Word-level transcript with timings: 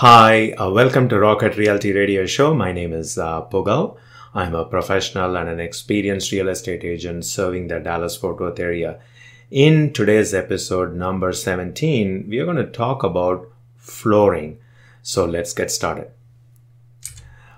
Hi, 0.00 0.52
uh, 0.52 0.70
welcome 0.70 1.08
to 1.08 1.18
Rocket 1.18 1.56
Realty 1.56 1.92
Radio 1.92 2.24
Show. 2.24 2.54
My 2.54 2.70
name 2.70 2.92
is 2.92 3.18
uh, 3.18 3.42
Pugal. 3.46 3.96
I'm 4.32 4.54
a 4.54 4.64
professional 4.64 5.36
and 5.36 5.48
an 5.48 5.58
experienced 5.58 6.30
real 6.30 6.48
estate 6.50 6.84
agent 6.84 7.24
serving 7.24 7.66
the 7.66 7.80
Dallas 7.80 8.16
Fort 8.16 8.38
Worth 8.38 8.60
area. 8.60 9.00
In 9.50 9.92
today's 9.92 10.32
episode 10.34 10.94
number 10.94 11.32
17, 11.32 12.26
we 12.28 12.38
are 12.38 12.44
going 12.44 12.58
to 12.58 12.70
talk 12.70 13.02
about 13.02 13.50
flooring. 13.76 14.58
So 15.02 15.24
let's 15.24 15.52
get 15.52 15.68
started. 15.68 16.12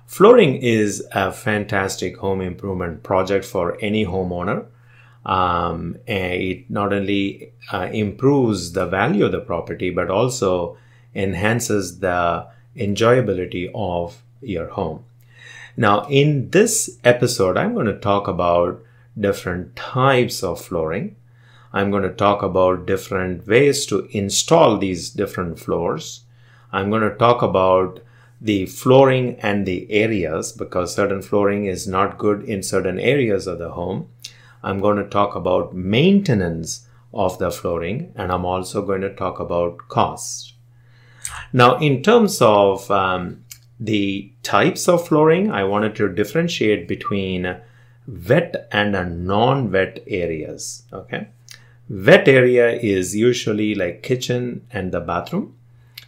Flooring 0.07 0.57
is 0.63 1.07
a 1.13 1.33
fantastic 1.33 2.17
home 2.17 2.41
improvement 2.41 3.03
project 3.03 3.45
for 3.45 3.77
any 3.83 4.07
homeowner. 4.07 4.65
Um, 5.27 5.99
it 6.07 6.71
not 6.71 6.95
only 6.95 7.53
uh, 7.71 7.91
improves 7.93 8.73
the 8.73 8.87
value 8.87 9.27
of 9.27 9.33
the 9.33 9.41
property, 9.41 9.91
but 9.91 10.11
also 10.11 10.79
enhances 11.15 12.01
the 12.01 12.47
enjoyability 12.77 13.71
of 13.75 14.23
your 14.41 14.69
home. 14.69 15.05
Now, 15.77 16.07
in 16.09 16.51
this 16.51 16.99
episode, 17.05 17.57
I'm 17.57 17.75
going 17.75 17.87
to 17.87 17.99
talk 17.99 18.29
about 18.29 18.83
different 19.19 19.77
types 19.77 20.43
of 20.43 20.61
flooring. 20.61 21.17
I'm 21.73 21.91
going 21.91 22.03
to 22.03 22.11
talk 22.11 22.43
about 22.43 22.87
different 22.87 23.47
ways 23.47 23.87
to 23.87 24.09
install 24.11 24.79
these 24.79 25.11
different 25.11 25.59
floors. 25.59 26.25
I'm 26.73 26.91
going 26.91 27.03
to 27.03 27.17
talk 27.17 27.43
about 27.43 28.01
the 28.41 28.67
flooring 28.67 29.37
and 29.41 29.67
the 29.67 29.91
areas 29.91 30.53
because 30.53 30.95
certain 30.95 31.23
flooring 31.23 31.67
is 31.67 31.87
not 31.87 32.19
good 32.19 32.43
in 32.45 32.63
certain 32.63 32.99
areas 32.99 33.47
of 33.47 33.59
the 33.59 33.71
home. 33.71 34.09
I'm 34.63 34.81
going 34.81 34.97
to 34.97 35.09
talk 35.09 35.35
about 35.35 35.75
maintenance 35.75 36.87
of 37.13 37.39
the 37.39 37.51
flooring 37.51 38.13
and 38.17 38.33
I'm 38.33 38.45
also 38.45 38.85
going 38.85 39.03
to 39.03 39.15
talk 39.15 39.41
about 39.41 39.89
cost. 39.89 40.50
Now, 41.53 41.79
in 41.79 42.03
terms 42.03 42.41
of 42.41 42.91
um, 42.91 43.45
the 43.79 44.33
types 44.43 44.89
of 44.89 45.07
flooring, 45.07 45.51
I 45.51 45.65
wanted 45.65 45.97
to 45.97 46.09
differentiate 46.09 46.87
between 46.89 47.57
wet 48.07 48.69
and 48.73 49.27
non-wet 49.27 50.03
areas. 50.07 50.85
Okay. 50.93 51.29
Wet 51.89 52.29
area 52.29 52.73
is 52.73 53.17
usually 53.17 53.75
like 53.75 54.03
kitchen 54.03 54.67
and 54.73 54.93
the 54.93 55.01
bathroom. 55.01 55.57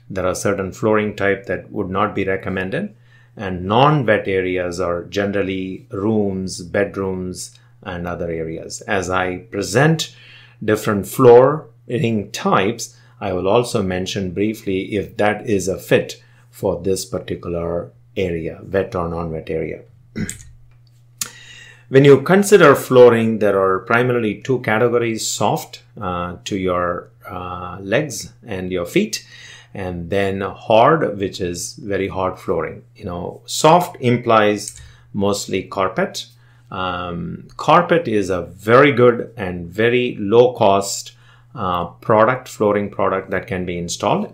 There 0.08 0.26
are 0.26 0.34
certain 0.34 0.72
flooring 0.72 1.16
type 1.16 1.46
that 1.46 1.72
would 1.72 1.90
not 1.90 2.14
be 2.14 2.24
recommended 2.24 2.94
and 3.36 3.64
non-wet 3.64 4.28
areas 4.28 4.78
are 4.80 5.04
generally 5.04 5.86
rooms, 5.90 6.62
bedrooms 6.62 7.58
and 7.82 8.06
other 8.06 8.30
areas. 8.30 8.80
As 8.82 9.10
I 9.10 9.38
present 9.38 10.14
different 10.62 11.06
flooring 11.06 12.30
types, 12.32 12.96
I 13.22 13.32
will 13.32 13.46
also 13.46 13.84
mention 13.84 14.32
briefly 14.32 14.96
if 14.96 15.16
that 15.18 15.48
is 15.48 15.68
a 15.68 15.78
fit 15.78 16.20
for 16.50 16.82
this 16.82 17.04
particular 17.04 17.92
area, 18.16 18.60
wet 18.64 18.96
or 18.96 19.08
non-wet 19.08 19.48
area. 19.48 19.82
when 21.88 22.04
you 22.04 22.22
consider 22.22 22.74
flooring, 22.74 23.38
there 23.38 23.56
are 23.56 23.78
primarily 23.78 24.42
two 24.42 24.58
categories, 24.62 25.24
soft 25.24 25.84
uh, 26.00 26.38
to 26.46 26.58
your 26.58 27.10
uh, 27.30 27.78
legs 27.80 28.32
and 28.44 28.72
your 28.72 28.86
feet, 28.86 29.24
and 29.72 30.10
then 30.10 30.40
hard, 30.40 31.16
which 31.16 31.40
is 31.40 31.74
very 31.74 32.08
hard 32.08 32.40
flooring. 32.40 32.82
You 32.96 33.04
know, 33.04 33.42
soft 33.46 33.98
implies 34.00 34.80
mostly 35.12 35.62
carpet. 35.62 36.26
Um, 36.72 37.46
carpet 37.56 38.08
is 38.08 38.30
a 38.30 38.42
very 38.42 38.90
good 38.90 39.32
and 39.36 39.68
very 39.68 40.16
low 40.18 40.54
cost 40.54 41.12
uh, 41.54 41.86
product, 42.00 42.48
flooring 42.48 42.90
product 42.90 43.30
that 43.30 43.46
can 43.46 43.64
be 43.64 43.78
installed. 43.78 44.32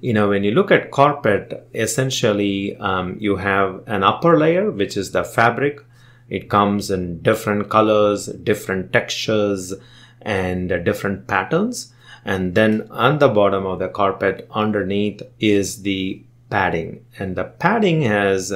You 0.00 0.14
know, 0.14 0.30
when 0.30 0.44
you 0.44 0.52
look 0.52 0.70
at 0.70 0.90
carpet, 0.90 1.68
essentially 1.74 2.76
um, 2.76 3.16
you 3.20 3.36
have 3.36 3.82
an 3.86 4.02
upper 4.02 4.38
layer, 4.38 4.70
which 4.70 4.96
is 4.96 5.10
the 5.10 5.24
fabric. 5.24 5.80
It 6.28 6.48
comes 6.48 6.90
in 6.90 7.22
different 7.22 7.68
colors, 7.68 8.26
different 8.26 8.92
textures, 8.92 9.74
and 10.22 10.68
different 10.84 11.26
patterns. 11.26 11.92
And 12.24 12.54
then 12.54 12.88
on 12.90 13.18
the 13.18 13.28
bottom 13.28 13.66
of 13.66 13.78
the 13.78 13.88
carpet, 13.88 14.46
underneath 14.50 15.22
is 15.38 15.82
the 15.82 16.22
padding. 16.50 17.04
And 17.18 17.36
the 17.36 17.44
padding 17.44 18.02
has 18.02 18.52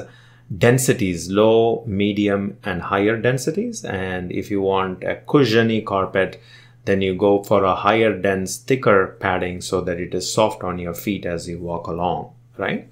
densities 0.57 1.31
low, 1.31 1.85
medium, 1.87 2.59
and 2.65 2.83
higher 2.83 3.17
densities. 3.17 3.85
And 3.85 4.31
if 4.31 4.51
you 4.51 4.61
want 4.61 5.03
a 5.03 5.17
cushiony 5.27 5.81
carpet, 5.81 6.41
then 6.85 7.01
you 7.01 7.15
go 7.15 7.43
for 7.43 7.65
a 7.65 7.75
higher 7.75 8.17
dense 8.19 8.59
thicker 8.59 9.17
padding 9.21 9.61
so 9.61 9.81
that 9.81 9.99
it 9.99 10.15
is 10.15 10.33
soft 10.33 10.63
on 10.63 10.79
your 10.79 10.95
feet 10.95 11.25
as 11.25 11.49
you 11.49 11.59
walk 11.59 11.87
along 11.87 12.33
right? 12.57 12.89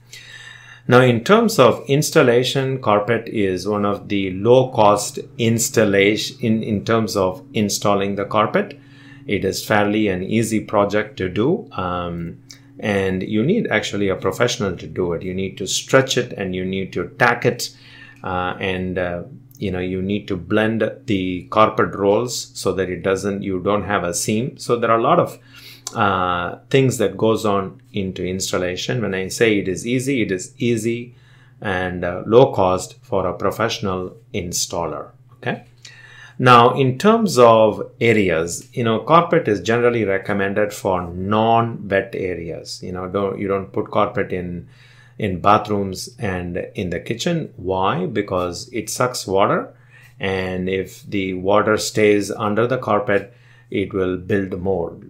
Now 0.88 1.00
in 1.00 1.22
terms 1.22 1.58
of 1.58 1.84
installation 1.86 2.80
carpet 2.80 3.28
is 3.28 3.68
one 3.68 3.84
of 3.84 4.08
the 4.08 4.32
low 4.32 4.70
cost 4.72 5.18
installation 5.38 6.36
in, 6.40 6.62
in 6.62 6.84
terms 6.84 7.16
of 7.16 7.44
installing 7.54 8.16
the 8.16 8.24
carpet. 8.24 8.78
It 9.26 9.44
is 9.44 9.64
fairly 9.64 10.08
an 10.08 10.24
easy 10.24 10.60
project 10.60 11.16
to 11.18 11.28
do 11.28 11.68
um, 11.72 12.42
and 12.80 13.22
you 13.22 13.44
need 13.44 13.68
actually 13.68 14.08
a 14.08 14.16
professional 14.16 14.76
to 14.76 14.86
do 14.88 15.12
it. 15.12 15.22
You 15.22 15.34
need 15.34 15.56
to 15.58 15.66
stretch 15.66 16.18
it 16.18 16.32
and 16.32 16.54
you 16.54 16.64
need 16.64 16.92
to 16.94 17.08
tack 17.10 17.46
it 17.46 17.70
uh, 18.24 18.56
and 18.58 18.98
uh, 18.98 19.22
you 19.62 19.70
know 19.70 19.78
you 19.78 20.02
need 20.02 20.26
to 20.28 20.36
blend 20.36 20.82
the 21.06 21.46
carpet 21.56 21.94
rolls 21.94 22.50
so 22.62 22.72
that 22.72 22.90
it 22.90 23.02
doesn't 23.02 23.42
you 23.42 23.60
don't 23.60 23.84
have 23.84 24.02
a 24.02 24.12
seam. 24.12 24.58
So 24.58 24.76
there 24.76 24.90
are 24.90 24.98
a 24.98 25.02
lot 25.02 25.20
of 25.20 25.38
uh, 25.94 26.58
things 26.70 26.98
that 26.98 27.16
goes 27.16 27.44
on 27.46 27.80
into 27.92 28.24
installation. 28.24 29.00
When 29.02 29.14
i 29.14 29.28
say 29.28 29.58
it 29.58 29.68
is 29.68 29.86
easy 29.86 30.22
it 30.22 30.32
is 30.32 30.52
easy 30.58 31.14
and 31.60 32.04
uh, 32.04 32.22
low 32.26 32.52
cost 32.52 32.96
for 33.02 33.26
a 33.26 33.34
professional 33.34 34.16
installer 34.34 35.10
okay? 35.34 35.64
Now 36.38 36.74
in 36.74 36.98
terms 36.98 37.38
of 37.38 37.82
areas 38.00 38.68
you 38.72 38.84
know 38.88 38.98
carpet 39.00 39.46
is 39.46 39.60
generally 39.60 40.04
recommended 40.04 40.72
for 40.72 41.02
non-wet 41.06 42.14
areas. 42.32 42.82
You 42.82 42.92
know 42.92 43.06
don't 43.08 43.38
you 43.38 43.46
don't 43.46 43.72
put 43.72 43.92
carpet 43.98 44.32
in 44.32 44.68
in 45.18 45.40
bathrooms 45.40 46.14
and 46.18 46.56
in 46.74 46.90
the 46.90 47.00
kitchen. 47.00 47.52
Why? 47.56 48.06
Because 48.06 48.68
it 48.72 48.90
sucks 48.90 49.26
water, 49.26 49.74
and 50.18 50.68
if 50.68 51.02
the 51.04 51.34
water 51.34 51.76
stays 51.76 52.30
under 52.30 52.66
the 52.66 52.78
carpet, 52.78 53.34
it 53.70 53.92
will 53.92 54.16
build 54.16 54.60
mold, 54.60 55.04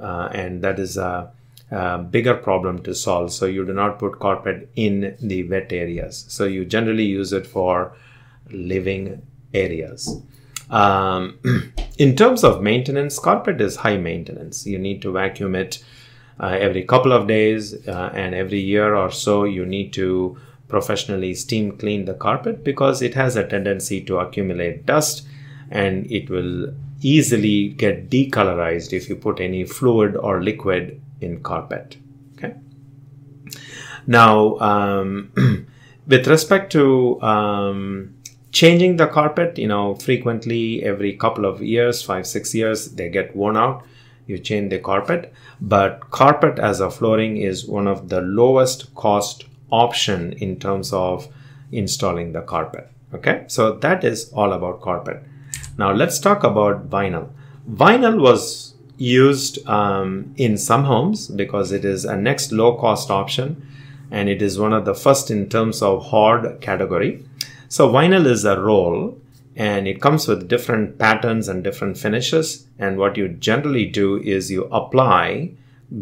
uh, 0.00 0.28
and 0.32 0.62
that 0.62 0.78
is 0.78 0.96
a, 0.96 1.30
a, 1.70 1.98
bigger 1.98 2.34
problem 2.34 2.82
to 2.82 2.94
solve. 2.94 3.32
So 3.32 3.46
you 3.46 3.64
do 3.66 3.72
not 3.72 3.98
put 3.98 4.20
carpet 4.20 4.70
in 4.76 5.16
the 5.20 5.48
wet 5.48 5.72
areas. 5.72 6.24
So 6.28 6.44
you 6.44 6.64
generally 6.64 7.04
use 7.04 7.32
it 7.32 7.46
for 7.46 7.96
living 8.50 9.22
areas. 9.52 10.22
Um, 10.70 11.38
in 11.98 12.14
terms 12.16 12.44
of 12.44 12.62
maintenance, 12.62 13.18
carpet 13.18 13.60
is 13.60 13.76
high 13.76 13.96
maintenance. 13.96 14.66
You 14.66 14.78
need 14.78 15.02
to 15.02 15.12
vacuum 15.12 15.54
it 15.54 15.82
every 16.46 16.84
couple 16.84 17.12
of 17.12 17.26
days 17.26 17.86
uh, 17.88 18.10
and 18.14 18.34
every 18.34 18.60
year 18.60 18.94
or 18.94 19.10
so 19.10 19.44
you 19.44 19.66
need 19.66 19.92
to 19.92 20.38
professionally 20.68 21.34
steam 21.34 21.76
clean 21.76 22.04
the 22.04 22.14
carpet 22.14 22.62
because 22.62 23.02
it 23.02 23.14
has 23.14 23.36
a 23.36 23.46
tendency 23.46 24.00
to 24.02 24.18
accumulate 24.18 24.86
dust 24.86 25.26
and 25.70 26.10
it 26.10 26.30
will 26.30 26.72
easily 27.00 27.68
get 27.68 28.10
decolorized 28.10 28.92
if 28.92 29.08
you 29.08 29.16
put 29.16 29.40
any 29.40 29.64
fluid 29.64 30.16
or 30.16 30.42
liquid 30.42 31.00
in 31.20 31.40
carpet. 31.42 31.96
Okay? 32.36 32.54
Now 34.06 34.58
um, 34.58 35.32
with 36.06 36.26
respect 36.26 36.72
to 36.72 37.20
um, 37.22 38.14
changing 38.52 38.96
the 38.96 39.06
carpet 39.06 39.58
you 39.58 39.68
know 39.68 39.94
frequently 39.94 40.82
every 40.82 41.16
couple 41.16 41.44
of 41.44 41.62
years 41.62 42.02
five 42.02 42.26
six 42.26 42.54
years 42.54 42.92
they 42.92 43.08
get 43.08 43.36
worn 43.36 43.56
out 43.56 43.84
you 44.28 44.38
change 44.38 44.70
the 44.70 44.78
carpet. 44.78 45.32
But 45.60 46.10
carpet 46.10 46.60
as 46.60 46.78
a 46.78 46.90
flooring 46.90 47.38
is 47.38 47.66
one 47.66 47.88
of 47.88 48.08
the 48.08 48.20
lowest 48.20 48.94
cost 48.94 49.44
option 49.70 50.34
in 50.34 50.60
terms 50.60 50.92
of 50.92 51.26
installing 51.72 52.32
the 52.32 52.42
carpet. 52.42 52.88
Okay? 53.12 53.44
So 53.48 53.72
that 53.72 54.04
is 54.04 54.30
all 54.32 54.52
about 54.52 54.80
carpet. 54.80 55.22
Now 55.76 55.92
let's 55.92 56.20
talk 56.20 56.44
about 56.44 56.88
vinyl. 56.88 57.30
Vinyl 57.68 58.20
was 58.20 58.74
used 58.98 59.66
um, 59.68 60.34
in 60.36 60.58
some 60.58 60.84
homes 60.84 61.28
because 61.28 61.72
it 61.72 61.84
is 61.84 62.04
a 62.04 62.16
next 62.16 62.52
low 62.52 62.76
cost 62.76 63.10
option 63.10 63.64
and 64.10 64.28
it 64.28 64.42
is 64.42 64.58
one 64.58 64.72
of 64.72 64.84
the 64.84 64.94
first 64.94 65.30
in 65.30 65.48
terms 65.48 65.82
of 65.82 66.06
hard 66.06 66.60
category. 66.60 67.24
So 67.68 67.88
vinyl 67.88 68.26
is 68.26 68.44
a 68.44 68.60
roll 68.60 69.18
and 69.58 69.86
it 69.86 70.00
comes 70.00 70.26
with 70.26 70.48
different 70.48 70.98
patterns 70.98 71.48
and 71.48 71.62
different 71.62 71.98
finishes. 71.98 72.66
And 72.78 72.96
what 72.96 73.18
you 73.18 73.28
generally 73.28 73.84
do 73.84 74.16
is 74.22 74.50
you 74.50 74.64
apply 74.66 75.50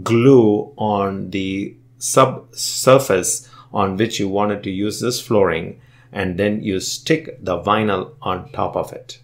glue 0.03 0.73
on 0.77 1.31
the 1.31 1.75
subsurface 1.99 3.49
on 3.73 3.97
which 3.97 4.21
you 4.21 4.29
wanted 4.29 4.63
to 4.63 4.71
use 4.71 5.01
this 5.01 5.21
flooring. 5.21 5.81
And 6.13 6.39
then 6.39 6.63
you 6.63 6.81
stick 6.81 7.43
the 7.43 7.59
vinyl 7.59 8.15
on 8.23 8.53
top 8.53 8.77
of 8.77 8.93
it. 8.93 9.21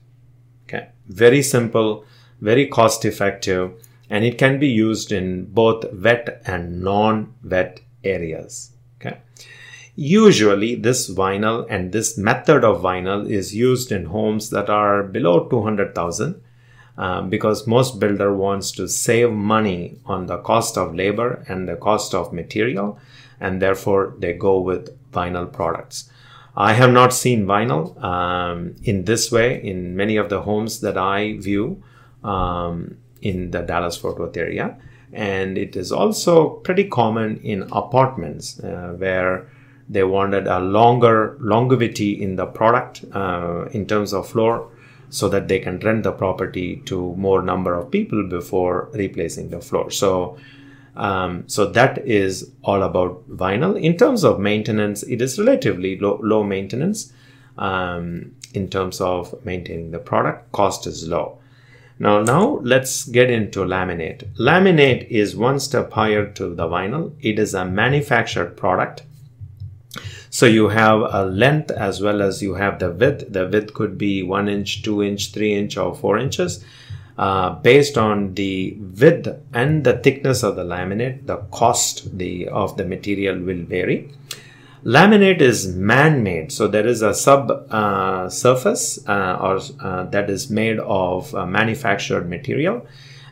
Okay. 0.65 0.89
Very 1.07 1.43
simple 1.43 2.05
very 2.43 2.67
cost 2.67 3.05
effective. 3.05 3.73
And 4.11 4.25
it 4.25 4.37
can 4.37 4.59
be 4.59 4.69
used 4.69 5.11
in 5.11 5.47
both 5.47 5.91
wet 5.95 6.43
and 6.45 6.83
non-wet 6.83 7.81
areas. 8.05 8.73
Okay. 9.01 9.19
Usually, 9.95 10.75
this 10.75 11.11
vinyl 11.11 11.67
and 11.69 11.93
this 11.93 12.17
method 12.17 12.65
of 12.65 12.81
vinyl 12.81 13.29
is 13.29 13.55
used 13.55 13.93
in 13.93 14.07
homes 14.07 14.49
that 14.51 14.71
are 14.71 15.03
below 15.03 15.49
200,000 15.49 16.41
uh, 16.97 17.23
because 17.23 17.67
most 17.67 18.01
builder 18.01 18.35
wants 18.35 18.73
to 18.73 18.89
save 18.89 19.33
money 19.33 19.99
on 20.07 20.27
the 20.27 20.39
cost 20.39 20.79
of 20.79 20.95
labor 20.95 21.45
and 21.47 21.69
the 21.69 21.77
cost 21.77 22.15
of 22.15 22.33
material 22.33 22.99
and 23.41 23.61
therefore 23.61 24.15
they 24.19 24.33
go 24.33 24.59
with 24.61 24.97
vinyl 25.11 25.53
products. 25.53 26.11
I 26.57 26.75
have 26.75 26.93
not 26.93 27.13
seen 27.13 27.47
vinyl 27.47 28.03
um, 28.03 28.75
in 28.85 29.05
this 29.05 29.33
way 29.33 29.63
in 29.63 29.97
many 29.97 30.17
of 30.17 30.29
the 30.29 30.43
homes 30.43 30.81
that 30.81 30.97
I 30.99 31.39
view 31.39 31.83
um, 32.23 32.99
in 33.21 33.51
the 33.51 33.63
Dallas 33.63 33.97
Fort 33.97 34.19
Worth 34.19 34.37
area. 34.37 34.77
And 35.13 35.59
it 35.59 35.77
is 35.77 35.93
also 35.93 36.51
pretty 36.51 36.85
common 36.85 37.39
in 37.39 37.63
apartments 37.73 38.61
uh, 38.61 38.95
where 38.97 39.49
they 39.89 40.05
wanted 40.05 40.47
a 40.47 40.61
longer 40.61 41.37
longevity 41.41 42.23
in 42.23 42.37
the 42.37 42.47
product 42.47 43.05
uh, 43.13 43.67
in 43.73 43.87
terms 43.87 44.13
of 44.13 44.29
floor 44.29 44.69
so 45.11 45.29
that 45.29 45.49
they 45.49 45.59
can 45.59 45.79
rent 45.81 46.05
the 46.05 46.13
property 46.13 46.77
to 46.87 47.15
more 47.17 47.43
number 47.43 47.75
of 47.75 47.91
people 47.91 48.27
before 48.27 48.89
replacing 48.93 49.51
the 49.51 49.61
floor. 49.61 49.91
So 49.91 50.39
um, 50.95 51.45
so 51.47 51.67
that 51.67 52.07
is 52.07 52.51
all 52.63 52.83
about 52.83 53.29
vinyl. 53.31 53.81
In 53.81 53.97
terms 53.97 54.25
of 54.25 54.39
maintenance, 54.39 55.03
it 55.05 55.23
is 55.23 55.39
relatively 55.39 55.99
low, 55.99 56.21
low 56.23 56.43
maintenance. 56.43 57.13
Um, 57.57 58.35
in 58.55 58.69
terms 58.69 59.01
of 59.01 59.45
maintaining 59.45 59.91
the 59.91 59.99
product, 59.99 60.53
cost 60.53 60.87
is 60.87 61.09
low. 61.09 61.39
Now, 61.99 62.23
now 62.23 62.61
let's 62.63 63.05
get 63.05 63.31
into 63.31 63.61
laminate. 63.61 64.25
Laminate 64.39 65.07
is 65.09 65.37
one 65.37 65.61
step 65.61 65.93
higher 65.93 66.27
to 66.33 66.55
the 66.55 66.67
vinyl. 66.67 67.15
It 67.21 67.39
is 67.39 67.55
a 67.55 67.65
manufactured 67.65 68.57
product. 68.57 69.05
So 70.31 70.47
you 70.47 70.69
have 70.69 71.01
a 71.01 71.25
length 71.27 71.71
as 71.71 72.01
well 72.01 72.23
as 72.23 72.43
you 72.43 72.55
have 72.55 72.79
the 72.79 72.91
width. 72.91 73.33
The 73.33 73.47
width 73.47 73.75
could 73.75 73.99
be 73.99 74.23
one 74.23 74.49
inch, 74.49 74.83
two 74.83 75.03
inch, 75.03 75.33
three 75.33 75.55
inch, 75.55 75.77
or 75.77 75.95
four 75.95 76.19
inches. 76.19 76.65
Uh, 77.19 77.51
based 77.57 77.99
on 77.99 78.35
the 78.35 78.75
width 78.99 79.29
and 79.53 79.85
the 79.85 79.99
thickness 79.99 80.43
of 80.43 80.57
the 80.57 80.65
laminate, 80.65 81.27
the 81.27 81.37
cost 81.51 82.17
the, 82.17 82.49
of 82.49 82.77
the 82.79 82.85
material 82.85 83.39
will 83.39 83.63
vary. 83.65 84.11
Laminate 84.83 85.41
is 85.41 85.69
man-made, 85.77 86.51
so 86.51 86.67
there 86.67 86.87
is 86.87 87.03
a 87.03 87.15
sub 87.15 87.51
uh, 87.71 88.29
surface 88.29 88.99
uh, 89.07 89.37
or 89.41 89.61
uh, 89.81 90.05
that 90.07 90.29
is 90.31 90.51
made 90.51 90.79
of 90.81 91.33
manufactured 91.35 92.29
material, 92.29 92.85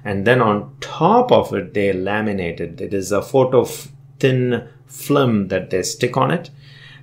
and 0.05 0.27
then 0.27 0.41
on 0.41 0.77
top 0.81 1.33
of 1.33 1.53
it 1.55 1.75
they 1.75 1.93
laminate 1.93 2.61
it. 2.61 2.81
It 2.81 2.95
is 2.95 3.11
a 3.11 3.23
photo 3.23 3.65
thin 4.21 4.69
film 4.91 5.49
that 5.49 5.71
they 5.71 5.83
stick 5.83 6.17
on 6.17 6.31
it, 6.31 6.51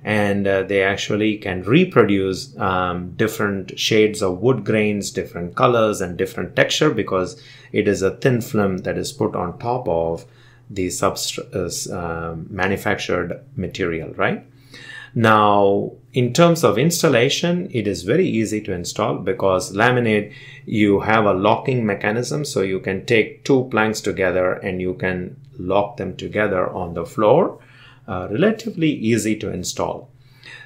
and 0.04 0.46
uh, 0.46 0.62
they 0.62 0.82
actually 0.82 1.38
can 1.38 1.62
reproduce 1.62 2.56
um, 2.58 3.12
different 3.16 3.78
shades 3.78 4.22
of 4.22 4.38
wood 4.38 4.64
grains, 4.64 5.10
different 5.10 5.56
colors, 5.56 6.00
and 6.00 6.16
different 6.16 6.54
texture 6.54 6.90
because 6.90 7.42
it 7.72 7.88
is 7.88 8.02
a 8.02 8.12
thin 8.12 8.40
film 8.40 8.78
that 8.78 8.96
is 8.96 9.12
put 9.12 9.34
on 9.34 9.58
top 9.58 9.88
of 9.88 10.24
the 10.70 10.86
subst- 10.88 11.92
uh, 11.92 12.36
manufactured 12.48 13.42
material, 13.56 14.12
right? 14.14 14.44
Now, 15.14 15.92
in 16.12 16.32
terms 16.32 16.62
of 16.64 16.78
installation, 16.78 17.68
it 17.72 17.86
is 17.86 18.02
very 18.02 18.28
easy 18.28 18.60
to 18.62 18.72
install 18.72 19.18
because 19.18 19.72
laminate, 19.72 20.32
you 20.66 21.00
have 21.00 21.24
a 21.24 21.32
locking 21.32 21.86
mechanism. 21.86 22.44
So 22.44 22.60
you 22.62 22.80
can 22.80 23.06
take 23.06 23.44
two 23.44 23.68
planks 23.70 24.00
together 24.00 24.52
and 24.52 24.80
you 24.80 24.94
can 24.94 25.36
lock 25.58 25.96
them 25.96 26.16
together 26.16 26.70
on 26.70 26.94
the 26.94 27.06
floor. 27.06 27.58
Uh, 28.08 28.26
relatively 28.30 28.90
easy 28.90 29.36
to 29.36 29.52
install. 29.52 30.10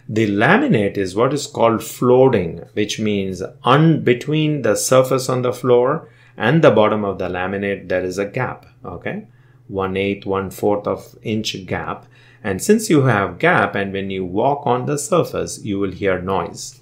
The 0.08 0.28
laminate 0.28 0.96
is 0.96 1.16
what 1.16 1.34
is 1.34 1.46
called 1.46 1.82
floating, 1.82 2.58
which 2.74 3.00
means 3.00 3.42
un- 3.64 4.02
between 4.02 4.62
the 4.62 4.76
surface 4.76 5.28
on 5.28 5.42
the 5.42 5.52
floor 5.52 6.08
and 6.36 6.62
the 6.62 6.70
bottom 6.70 7.04
of 7.04 7.18
the 7.18 7.28
laminate, 7.28 7.88
there 7.88 8.04
is 8.04 8.18
a 8.18 8.24
gap. 8.26 8.66
Okay 8.84 9.26
one 9.72 9.96
eighth, 9.96 10.26
one 10.26 10.50
fourth 10.50 10.86
of 10.86 11.16
inch 11.22 11.66
gap. 11.66 12.06
And 12.44 12.62
since 12.62 12.90
you 12.90 13.02
have 13.02 13.38
gap 13.38 13.74
and 13.74 13.92
when 13.92 14.10
you 14.10 14.24
walk 14.24 14.66
on 14.66 14.86
the 14.86 14.98
surface, 14.98 15.64
you 15.64 15.78
will 15.78 15.92
hear 15.92 16.20
noise. 16.20 16.80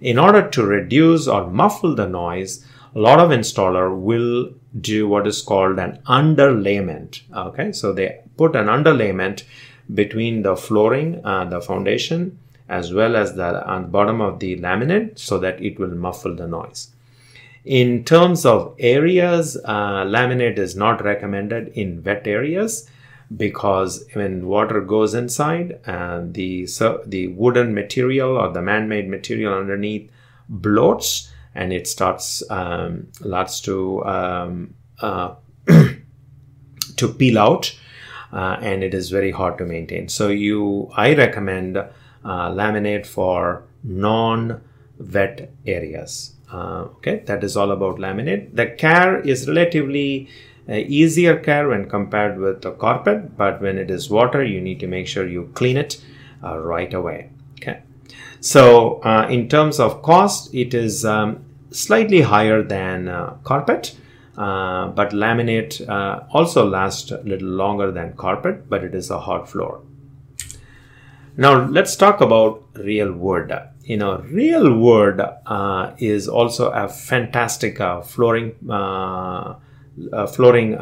In 0.00 0.18
order 0.18 0.48
to 0.50 0.64
reduce 0.64 1.28
or 1.28 1.48
muffle 1.48 1.94
the 1.94 2.08
noise, 2.08 2.64
a 2.94 2.98
lot 2.98 3.20
of 3.20 3.30
installer 3.30 3.96
will 3.96 4.52
do 4.78 5.08
what 5.08 5.26
is 5.26 5.42
called 5.42 5.78
an 5.78 6.00
underlayment. 6.06 7.22
Okay, 7.34 7.72
so 7.72 7.92
they 7.92 8.20
put 8.36 8.56
an 8.56 8.66
underlayment 8.66 9.44
between 9.92 10.42
the 10.42 10.56
flooring, 10.56 11.24
uh, 11.24 11.44
the 11.44 11.60
foundation, 11.60 12.38
as 12.68 12.92
well 12.92 13.16
as 13.16 13.34
the 13.34 13.44
uh, 13.44 13.80
bottom 13.80 14.20
of 14.20 14.38
the 14.38 14.56
laminate 14.58 15.18
so 15.18 15.38
that 15.38 15.62
it 15.62 15.78
will 15.78 15.94
muffle 15.94 16.34
the 16.34 16.46
noise. 16.46 16.88
In 17.64 18.04
terms 18.04 18.44
of 18.44 18.74
areas, 18.78 19.56
uh, 19.64 20.04
laminate 20.04 20.58
is 20.58 20.74
not 20.74 21.04
recommended 21.04 21.68
in 21.68 22.02
wet 22.02 22.26
areas 22.26 22.88
because 23.36 24.04
when 24.14 24.46
water 24.46 24.80
goes 24.80 25.14
inside, 25.14 25.80
uh, 25.86 26.22
the 26.24 26.66
so 26.66 27.02
the 27.06 27.28
wooden 27.28 27.72
material 27.74 28.36
or 28.36 28.52
the 28.52 28.62
man-made 28.62 29.08
material 29.08 29.54
underneath 29.54 30.10
bloats 30.50 31.30
and 31.54 31.72
it 31.72 31.86
starts 31.86 32.42
um, 32.50 33.08
to 33.62 34.04
um, 34.04 34.74
uh, 35.00 35.34
to 36.96 37.08
peel 37.16 37.38
out, 37.38 37.78
uh, 38.32 38.56
and 38.60 38.82
it 38.82 38.94
is 38.94 39.10
very 39.10 39.30
hard 39.30 39.58
to 39.58 39.64
maintain. 39.64 40.08
So 40.08 40.28
you, 40.28 40.90
I 40.96 41.14
recommend 41.14 41.76
uh, 41.76 41.88
laminate 42.24 43.06
for 43.06 43.64
non-wet 43.84 45.50
areas. 45.66 46.34
Uh, 46.52 46.82
okay, 46.96 47.22
that 47.26 47.42
is 47.44 47.56
all 47.56 47.72
about 47.72 47.96
laminate. 47.96 48.54
The 48.54 48.66
care 48.66 49.20
is 49.20 49.48
relatively 49.48 50.28
uh, 50.68 50.74
easier 50.74 51.38
care 51.38 51.68
when 51.68 51.88
compared 51.88 52.38
with 52.38 52.62
the 52.62 52.72
carpet, 52.72 53.36
but 53.36 53.60
when 53.60 53.78
it 53.78 53.90
is 53.90 54.08
water, 54.08 54.44
you 54.44 54.60
need 54.60 54.80
to 54.80 54.86
make 54.86 55.08
sure 55.08 55.26
you 55.26 55.50
clean 55.54 55.76
it 55.76 56.02
uh, 56.44 56.58
right 56.58 56.92
away. 56.94 57.30
Okay, 57.56 57.82
so 58.40 59.00
uh, 59.00 59.26
in 59.28 59.48
terms 59.48 59.80
of 59.80 60.02
cost, 60.02 60.54
it 60.54 60.74
is 60.74 61.04
um, 61.04 61.44
slightly 61.70 62.20
higher 62.20 62.62
than 62.62 63.06
carpet. 63.44 63.96
Uh, 64.36 64.88
but 64.88 65.10
laminate 65.10 65.86
also 66.32 66.66
lasts 66.66 67.10
a 67.10 67.22
little 67.22 67.48
longer 67.48 67.90
than 67.92 68.14
carpet, 68.14 68.68
but 68.68 68.82
it 68.82 68.94
is 68.94 69.10
a 69.10 69.20
hard 69.20 69.48
floor. 69.48 69.82
Now 71.36 71.66
let's 71.66 71.96
talk 71.96 72.20
about 72.20 72.62
real 72.74 73.12
wood 73.12 73.52
you 73.84 73.96
know, 73.96 74.18
real 74.30 74.76
wood 74.78 75.20
uh, 75.20 75.92
is 75.98 76.28
also 76.28 76.70
a 76.70 76.88
fantastic 76.88 77.80
uh, 77.80 78.00
flooring 78.00 78.54
uh, 78.70 79.56
flooring 80.28 80.78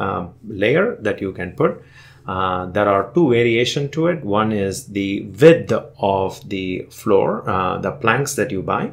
layer 0.47 0.95
that 1.01 1.19
you 1.19 1.33
can 1.33 1.51
put. 1.53 1.83
Uh, 2.27 2.67
there 2.67 2.87
are 2.87 3.11
two 3.13 3.29
variation 3.29 3.89
to 3.89 4.07
it. 4.07 4.23
One 4.23 4.51
is 4.51 4.87
the 4.87 5.23
width 5.23 5.73
of 5.99 6.47
the 6.47 6.87
floor, 6.91 7.49
uh, 7.49 7.79
the 7.79 7.91
planks 7.91 8.35
that 8.35 8.51
you 8.51 8.61
buy. 8.61 8.91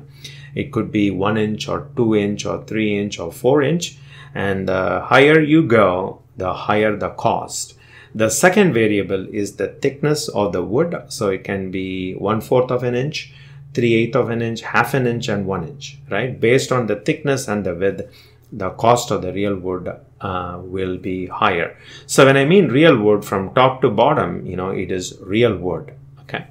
It 0.55 0.73
could 0.73 0.91
be 0.91 1.11
one 1.11 1.37
inch 1.37 1.69
or 1.69 1.89
two 1.95 2.17
inch 2.17 2.47
or 2.47 2.65
three 2.65 2.99
inch 2.99 3.19
or 3.19 3.31
four 3.31 3.63
inch. 3.63 3.99
And 4.35 4.69
the 4.69 5.01
higher 5.01 5.41
you 5.41 5.63
go, 5.63 6.23
the 6.37 6.53
higher 6.53 6.97
the 6.97 7.11
cost. 7.11 7.75
The 8.15 8.31
second 8.31 8.73
variable 8.73 9.27
is 9.33 9.57
the 9.57 9.69
thickness 9.69 10.29
of 10.29 10.53
the 10.53 10.63
wood. 10.63 11.05
So 11.09 11.29
it 11.29 11.45
can 11.45 11.71
be 11.71 12.15
one 12.15 12.41
fourth 12.41 12.71
of 12.71 12.83
an 12.83 12.95
inch 12.95 13.33
three 13.75 13.95
eighth 13.95 14.17
of 14.17 14.31
an 14.31 14.43
inch, 14.43 14.63
half 14.63 14.95
an 14.95 15.07
inch, 15.07 15.29
and 15.29 15.47
one 15.47 15.63
inch, 15.63 15.99
right? 16.11 16.41
Based 16.41 16.73
on 16.73 16.87
the 16.87 16.97
thickness 16.97 17.49
and 17.49 17.65
the 17.65 17.75
width, 17.75 18.11
the 18.51 18.71
cost 18.71 19.11
of 19.11 19.23
the 19.23 19.33
real 19.33 19.57
wood 19.57 19.95
uh, 20.21 20.59
will 20.63 20.97
be 20.97 21.27
higher. 21.27 21.77
So 22.07 22.25
when 22.25 22.37
I 22.37 22.45
mean 22.45 22.69
real 22.69 22.97
wood 22.97 23.25
from 23.25 23.55
top 23.55 23.83
to 23.83 23.91
bottom, 23.91 24.45
you 24.47 24.57
know, 24.57 24.71
it 24.71 24.91
is 24.91 25.19
real 25.21 25.57
wood. 25.57 25.93
Okay. 26.23 26.47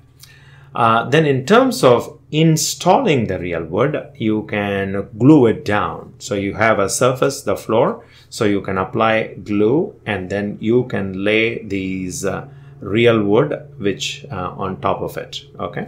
Uh, 0.76 1.10
then 1.10 1.26
in 1.26 1.46
terms 1.46 1.84
of 1.84 2.17
installing 2.32 3.28
the 3.28 3.40
real 3.40 3.64
wood, 3.64 4.12
you 4.16 4.44
can 4.44 5.08
glue 5.18 5.48
it 5.48 5.64
down. 5.64 6.14
So 6.20 6.36
you 6.36 6.54
have 6.56 6.80
a 6.80 6.90
surface, 6.90 7.42
the 7.42 7.56
floor, 7.56 8.04
so 8.30 8.46
you 8.46 8.62
can 8.62 8.78
apply 8.78 9.36
glue 9.36 9.96
and 10.06 10.30
then 10.30 10.58
you 10.60 10.84
can 10.86 11.24
lay 11.24 11.64
these 11.64 12.26
uh, 12.26 12.48
real 12.80 13.24
wood 13.24 13.70
which 13.78 14.26
uh, 14.32 14.52
on 14.58 14.82
top 14.82 15.02
of 15.02 15.18
it. 15.18 15.42
Okay 15.60 15.88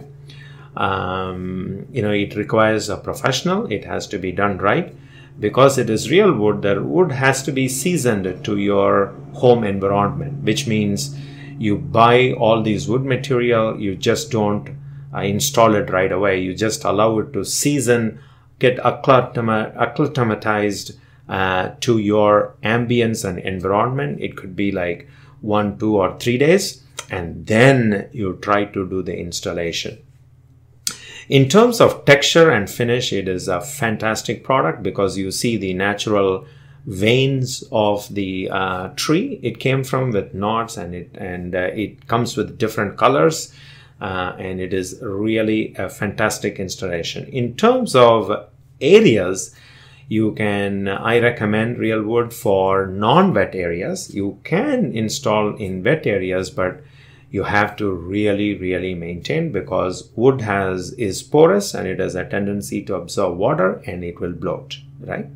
um, 0.76 1.86
you 1.92 2.02
know 2.02 2.12
it 2.12 2.34
requires 2.36 2.88
a 2.88 2.96
professional 2.96 3.70
it 3.72 3.84
has 3.84 4.06
to 4.06 4.18
be 4.18 4.32
done 4.32 4.58
right 4.58 4.94
because 5.38 5.78
it 5.78 5.90
is 5.90 6.10
real 6.10 6.32
wood 6.32 6.62
the 6.62 6.82
wood 6.82 7.12
has 7.12 7.42
to 7.42 7.52
be 7.52 7.68
seasoned 7.68 8.44
to 8.44 8.56
your 8.58 9.14
home 9.34 9.64
environment 9.64 10.42
which 10.44 10.66
means 10.66 11.16
you 11.58 11.76
buy 11.76 12.32
all 12.32 12.62
these 12.62 12.88
wood 12.88 13.04
material 13.04 13.78
you 13.78 13.94
just 13.96 14.30
don't 14.30 14.70
uh, 15.14 15.20
install 15.20 15.74
it 15.74 15.90
right 15.90 16.12
away. 16.12 16.40
You 16.40 16.54
just 16.54 16.84
allow 16.84 17.18
it 17.18 17.32
to 17.32 17.44
season 17.44 18.20
get 18.60 18.78
acclimatized 18.78 20.92
uh, 21.28 21.70
to 21.80 21.98
your 21.98 22.54
ambience 22.62 23.24
and 23.24 23.38
environment. 23.38 24.20
It 24.20 24.36
could 24.36 24.54
be 24.54 24.70
like 24.70 25.08
one 25.40 25.78
two 25.78 25.96
or 25.96 26.16
three 26.18 26.38
days 26.38 26.84
and 27.10 27.46
then 27.46 28.08
you 28.12 28.38
try 28.42 28.66
to 28.66 28.88
do 28.88 29.02
the 29.02 29.18
installation. 29.18 29.98
In 31.28 31.48
terms 31.48 31.80
of 31.80 32.04
texture 32.04 32.50
and 32.50 32.68
finish, 32.68 33.12
it 33.12 33.28
is 33.28 33.48
a 33.48 33.60
fantastic 33.60 34.44
product 34.44 34.82
because 34.82 35.16
you 35.16 35.30
see 35.30 35.56
the 35.56 35.74
natural 35.74 36.44
veins 36.86 37.62
of 37.70 38.12
the 38.12 38.50
uh, 38.50 38.88
tree. 38.96 39.38
It 39.42 39.60
came 39.60 39.84
from 39.84 40.10
with 40.10 40.34
knots 40.34 40.76
and 40.76 40.92
it 40.94 41.10
and 41.14 41.54
uh, 41.54 41.70
it 41.72 42.08
comes 42.08 42.36
with 42.36 42.58
different 42.58 42.96
colors 42.96 43.54
uh, 44.00 44.34
and 44.38 44.60
it 44.60 44.72
is 44.72 44.98
really 45.02 45.74
a 45.76 45.88
fantastic 45.88 46.58
installation. 46.58 47.26
In 47.28 47.56
terms 47.56 47.94
of 47.94 48.48
areas 48.80 49.54
you 50.08 50.32
can 50.32 50.88
i 50.88 51.18
recommend 51.20 51.78
real 51.78 52.02
wood 52.02 52.34
for 52.34 52.86
non-wet 52.86 53.54
areas. 53.54 54.12
You 54.12 54.38
can 54.42 54.92
install 54.92 55.54
in 55.54 55.84
wet 55.84 56.06
areas 56.06 56.50
but 56.50 56.82
you 57.30 57.44
have 57.44 57.76
to 57.76 57.92
really 57.92 58.56
really 58.58 58.92
maintain 58.94 59.52
because 59.52 60.10
wood 60.16 60.40
has 60.40 60.92
is 60.94 61.22
porous 61.22 61.74
and 61.74 61.86
it 61.86 62.00
has 62.00 62.16
a 62.16 62.24
tendency 62.24 62.82
to 62.86 62.96
absorb 62.96 63.38
water 63.38 63.80
and 63.86 64.02
it 64.02 64.20
will 64.20 64.32
bloat 64.32 64.78
right? 64.98 65.26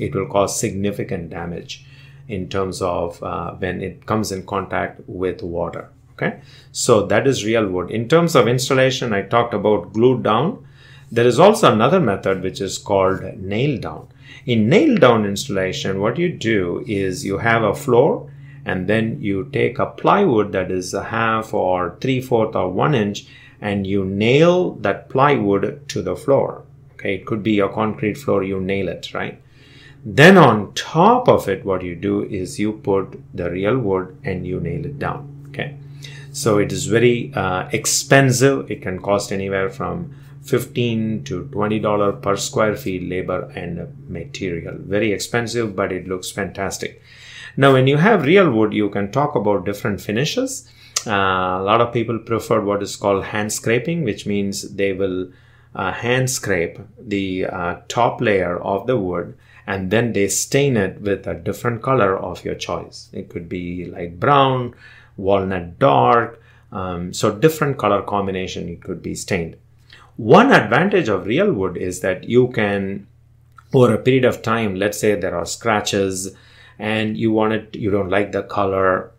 It 0.00 0.14
will 0.14 0.26
cause 0.26 0.58
significant 0.58 1.30
damage 1.30 1.86
in 2.26 2.48
terms 2.48 2.82
of 2.82 3.22
uh, 3.22 3.52
when 3.54 3.82
it 3.82 4.04
comes 4.06 4.32
in 4.32 4.44
contact 4.46 5.00
with 5.06 5.42
water 5.42 5.90
okay? 6.14 6.40
So 6.72 7.06
that 7.06 7.26
is 7.26 7.44
real 7.44 7.68
wood 7.68 7.90
in 7.90 8.08
terms 8.08 8.34
of 8.34 8.48
installation 8.48 9.12
i 9.12 9.22
talked 9.22 9.54
about 9.54 9.92
glued 9.92 10.22
down. 10.22 10.66
There 11.10 11.26
is 11.26 11.38
also 11.38 11.72
another 11.72 12.00
method 12.00 12.42
which 12.42 12.60
is 12.60 12.78
called 12.78 13.22
nail 13.36 13.78
down. 13.78 14.08
In 14.46 14.68
nail 14.68 14.96
down 14.96 15.24
installation 15.24 16.00
what 16.00 16.18
you 16.18 16.28
do 16.28 16.82
is 16.86 17.24
you 17.24 17.38
have 17.38 17.62
a 17.62 17.74
floor 17.74 18.30
and 18.64 18.88
then 18.88 19.20
you 19.20 19.48
take 19.52 19.78
a 19.78 19.86
plywood 19.86 20.52
that 20.52 20.70
is 20.70 20.94
a 20.94 21.04
half 21.04 21.52
or 21.52 21.96
three 22.00 22.20
fourth 22.20 22.56
or 22.56 22.70
one 22.70 22.94
inch 22.94 23.26
and 23.60 23.86
you 23.86 24.04
nail 24.04 24.72
that 24.86 25.08
plywood 25.08 25.88
to 25.88 26.02
the 26.02 26.16
floor. 26.16 26.64
Okay? 26.94 27.16
It 27.16 27.26
could 27.26 27.42
be 27.42 27.60
a 27.60 27.68
concrete 27.68 28.18
floor 28.18 28.42
you 28.42 28.60
nail 28.60 28.88
it 28.88 29.12
right? 29.14 29.40
Then 30.04 30.36
on 30.36 30.74
top 30.74 31.28
of 31.28 31.48
it 31.48 31.64
what 31.64 31.82
you 31.82 31.94
do 31.94 32.24
is 32.24 32.58
you 32.58 32.72
put 32.72 33.20
the 33.32 33.50
real 33.50 33.78
wood 33.78 34.18
and 34.24 34.46
you 34.46 34.60
nail 34.60 34.84
it 34.84 34.98
down. 34.98 35.46
Okay 35.48 35.76
so 36.42 36.58
it 36.58 36.72
is 36.72 36.86
very 36.86 37.32
uh, 37.34 37.68
expensive 37.72 38.70
it 38.70 38.82
can 38.82 39.00
cost 39.00 39.32
anywhere 39.32 39.70
from 39.70 40.14
15 40.42 41.24
to 41.24 41.44
20 41.52 41.78
dollar 41.78 42.12
per 42.12 42.36
square 42.36 42.76
feet 42.76 43.08
labor 43.08 43.50
and 43.54 43.88
material 44.08 44.76
very 44.78 45.12
expensive 45.12 45.74
but 45.74 45.92
it 45.92 46.06
looks 46.06 46.30
fantastic 46.30 47.00
now, 47.56 47.72
when 47.72 47.86
you 47.86 47.98
have 47.98 48.24
real 48.24 48.50
wood, 48.50 48.72
you 48.72 48.90
can 48.90 49.12
talk 49.12 49.36
about 49.36 49.64
different 49.64 50.00
finishes. 50.00 50.68
Uh, 51.06 51.10
a 51.10 51.62
lot 51.62 51.80
of 51.80 51.92
people 51.92 52.18
prefer 52.18 52.60
what 52.60 52.82
is 52.82 52.96
called 52.96 53.24
hand 53.26 53.52
scraping, 53.52 54.02
which 54.02 54.26
means 54.26 54.74
they 54.74 54.92
will 54.92 55.30
uh, 55.74 55.92
hand 55.92 56.30
scrape 56.30 56.78
the 56.98 57.46
uh, 57.46 57.76
top 57.88 58.20
layer 58.20 58.58
of 58.58 58.86
the 58.86 58.96
wood 58.96 59.36
and 59.66 59.90
then 59.90 60.12
they 60.12 60.28
stain 60.28 60.76
it 60.76 61.00
with 61.00 61.26
a 61.26 61.34
different 61.34 61.82
color 61.82 62.16
of 62.16 62.44
your 62.44 62.54
choice. 62.54 63.08
It 63.12 63.28
could 63.30 63.48
be 63.48 63.86
like 63.86 64.20
brown, 64.20 64.74
walnut 65.16 65.78
dark, 65.78 66.40
um, 66.72 67.12
so 67.12 67.34
different 67.34 67.78
color 67.78 68.02
combination 68.02 68.68
it 68.68 68.82
could 68.82 69.02
be 69.02 69.14
stained. 69.14 69.56
One 70.16 70.52
advantage 70.52 71.08
of 71.08 71.26
real 71.26 71.52
wood 71.52 71.76
is 71.76 72.00
that 72.00 72.24
you 72.24 72.48
can, 72.48 73.06
over 73.72 73.94
a 73.94 73.98
period 73.98 74.24
of 74.24 74.42
time, 74.42 74.76
let's 74.76 74.98
say 74.98 75.14
there 75.14 75.36
are 75.36 75.46
scratches, 75.46 76.34
and 76.78 77.16
you 77.16 77.30
want 77.30 77.52
it 77.52 77.74
you 77.74 77.90
don't 77.90 78.10
like 78.10 78.32
the 78.32 78.42
color 78.42 79.12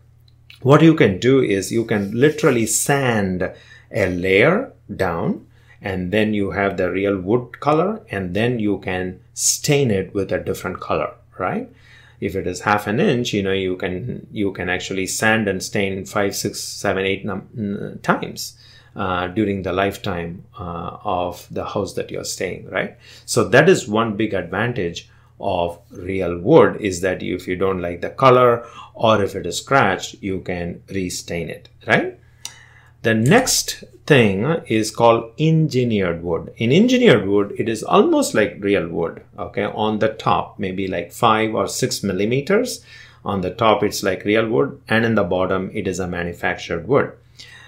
what 0.62 0.82
you 0.82 0.94
can 0.94 1.18
do 1.18 1.40
is 1.42 1.72
you 1.72 1.84
can 1.84 2.10
literally 2.18 2.66
sand 2.66 3.52
a 3.92 4.08
layer 4.08 4.72
down 4.94 5.46
and 5.80 6.12
then 6.12 6.34
you 6.34 6.50
have 6.50 6.76
the 6.76 6.90
real 6.90 7.18
wood 7.18 7.60
color 7.60 8.02
and 8.10 8.34
then 8.34 8.58
you 8.58 8.78
can 8.78 9.20
stain 9.34 9.90
it 9.90 10.12
with 10.14 10.32
a 10.32 10.42
different 10.42 10.80
color 10.80 11.12
right 11.38 11.68
if 12.20 12.34
it 12.34 12.46
is 12.46 12.60
half 12.60 12.86
an 12.86 13.00
inch 13.00 13.32
you 13.32 13.42
know 13.42 13.52
you 13.52 13.76
can 13.76 14.26
you 14.32 14.52
can 14.52 14.68
actually 14.68 15.06
sand 15.06 15.48
and 15.48 15.62
stain 15.62 16.04
five 16.04 16.34
six 16.34 16.60
seven 16.60 17.04
eight 17.04 17.24
num- 17.24 17.98
times 18.02 18.56
uh, 18.94 19.26
during 19.28 19.62
the 19.62 19.72
lifetime 19.72 20.42
uh, 20.58 20.96
of 21.04 21.46
the 21.50 21.64
house 21.64 21.94
that 21.94 22.10
you're 22.10 22.24
staying 22.24 22.68
right 22.70 22.96
so 23.24 23.46
that 23.48 23.68
is 23.68 23.86
one 23.88 24.16
big 24.16 24.34
advantage 24.34 25.08
of 25.40 25.78
real 25.90 26.38
wood 26.38 26.80
is 26.80 27.00
that 27.02 27.22
if 27.22 27.46
you 27.46 27.56
don't 27.56 27.82
like 27.82 28.00
the 28.00 28.10
color 28.10 28.64
or 28.94 29.22
if 29.22 29.34
it 29.34 29.46
is 29.46 29.58
scratched, 29.58 30.14
you 30.22 30.40
can 30.40 30.82
restain 30.88 31.50
it, 31.50 31.68
right? 31.86 32.18
The 33.06 33.14
next 33.14 33.84
thing 34.04 34.42
is 34.66 34.90
called 34.90 35.30
engineered 35.38 36.24
wood. 36.24 36.52
In 36.56 36.72
engineered 36.72 37.28
wood, 37.28 37.54
it 37.56 37.68
is 37.68 37.84
almost 37.84 38.34
like 38.34 38.56
real 38.58 38.88
wood, 38.88 39.22
okay? 39.38 39.62
On 39.62 40.00
the 40.00 40.08
top, 40.08 40.58
maybe 40.58 40.88
like 40.88 41.12
five 41.12 41.54
or 41.54 41.68
six 41.68 42.02
millimeters. 42.02 42.84
On 43.24 43.42
the 43.42 43.54
top, 43.54 43.84
it's 43.84 44.02
like 44.02 44.24
real 44.24 44.48
wood, 44.48 44.80
and 44.88 45.04
in 45.04 45.14
the 45.14 45.22
bottom, 45.22 45.70
it 45.72 45.86
is 45.86 46.00
a 46.00 46.08
manufactured 46.08 46.88
wood. 46.88 47.12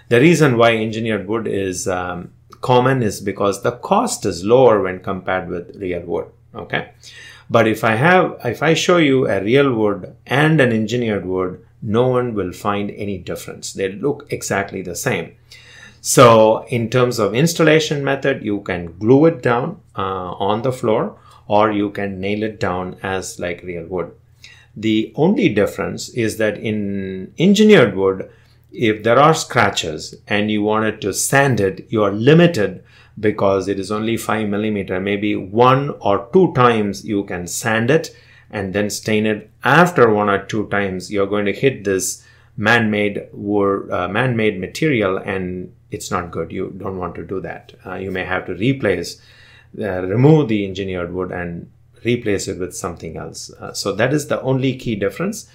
The 0.08 0.18
reason 0.18 0.58
why 0.58 0.74
engineered 0.74 1.28
wood 1.28 1.46
is 1.46 1.86
um, 1.86 2.32
common 2.60 3.04
is 3.04 3.20
because 3.20 3.62
the 3.62 3.78
cost 3.90 4.26
is 4.26 4.44
lower 4.44 4.82
when 4.82 4.98
compared 4.98 5.48
with 5.48 5.76
real 5.76 6.02
wood, 6.02 6.26
okay? 6.52 6.90
But 7.48 7.68
if 7.68 7.84
I 7.84 7.94
have, 7.94 8.40
if 8.44 8.60
I 8.60 8.74
show 8.74 8.96
you 8.96 9.28
a 9.28 9.40
real 9.40 9.72
wood 9.72 10.16
and 10.26 10.60
an 10.60 10.72
engineered 10.72 11.24
wood, 11.24 11.64
no 11.82 12.08
one 12.08 12.34
will 12.34 12.52
find 12.52 12.90
any 12.90 13.18
difference. 13.18 13.72
They 13.72 13.92
look 13.92 14.26
exactly 14.30 14.82
the 14.82 14.96
same. 14.96 15.34
So 16.00 16.64
in 16.68 16.90
terms 16.90 17.18
of 17.18 17.34
installation 17.34 18.04
method, 18.04 18.42
you 18.44 18.60
can 18.60 18.98
glue 18.98 19.26
it 19.26 19.42
down 19.42 19.80
uh, 19.96 20.32
on 20.32 20.62
the 20.62 20.72
floor 20.72 21.18
or 21.46 21.72
you 21.72 21.90
can 21.90 22.20
nail 22.20 22.42
it 22.42 22.60
down 22.60 22.96
as 23.02 23.38
like 23.38 23.62
real 23.62 23.86
wood. 23.86 24.12
The 24.76 25.12
only 25.16 25.48
difference 25.48 26.08
is 26.10 26.36
that 26.36 26.58
in 26.58 27.32
engineered 27.38 27.96
wood, 27.96 28.30
if 28.70 29.02
there 29.02 29.18
are 29.18 29.34
scratches 29.34 30.14
and 30.28 30.50
you 30.50 30.62
wanted 30.62 31.00
to 31.00 31.12
sand 31.12 31.58
it, 31.58 31.86
you 31.90 32.04
are 32.04 32.12
limited 32.12 32.84
because 33.18 33.66
it 33.66 33.78
is 33.78 33.90
only 33.90 34.16
5 34.16 34.48
millimeter 34.48 35.00
maybe 35.00 35.34
one 35.34 35.90
or 36.00 36.28
two 36.32 36.52
times 36.54 37.04
you 37.04 37.24
can 37.24 37.46
sand 37.46 37.90
it 37.90 38.14
and 38.50 38.74
then 38.74 38.90
stain 38.90 39.26
it 39.26 39.50
after 39.64 40.10
one 40.10 40.28
or 40.28 40.44
two 40.44 40.66
times. 40.68 41.10
You're 41.10 41.26
going 41.26 41.46
to 41.46 41.52
hit 41.52 41.84
this 41.84 42.24
man-made 42.56 43.28
wood 43.32 43.90
uh, 43.90 44.08
man-made 44.08 44.60
material 44.60 45.18
and 45.18 45.72
it's 45.90 46.10
not 46.10 46.30
good. 46.30 46.52
You 46.52 46.74
don't 46.76 46.98
want 46.98 47.14
to 47.16 47.24
do 47.24 47.40
that. 47.40 47.72
Uh, 47.86 47.94
you 47.94 48.10
may 48.10 48.24
have 48.24 48.46
to 48.46 48.54
replace 48.54 49.20
uh, 49.78 50.02
remove 50.02 50.48
the 50.48 50.64
engineered 50.66 51.12
wood 51.12 51.30
and 51.30 51.70
replace 52.04 52.48
it 52.48 52.58
with 52.58 52.74
something 52.74 53.16
else. 53.16 53.50
Uh, 53.52 53.72
so 53.72 53.92
that 53.92 54.12
is 54.12 54.28
the 54.28 54.40
only 54.42 54.76
key 54.76 54.96
difference. 54.96 55.48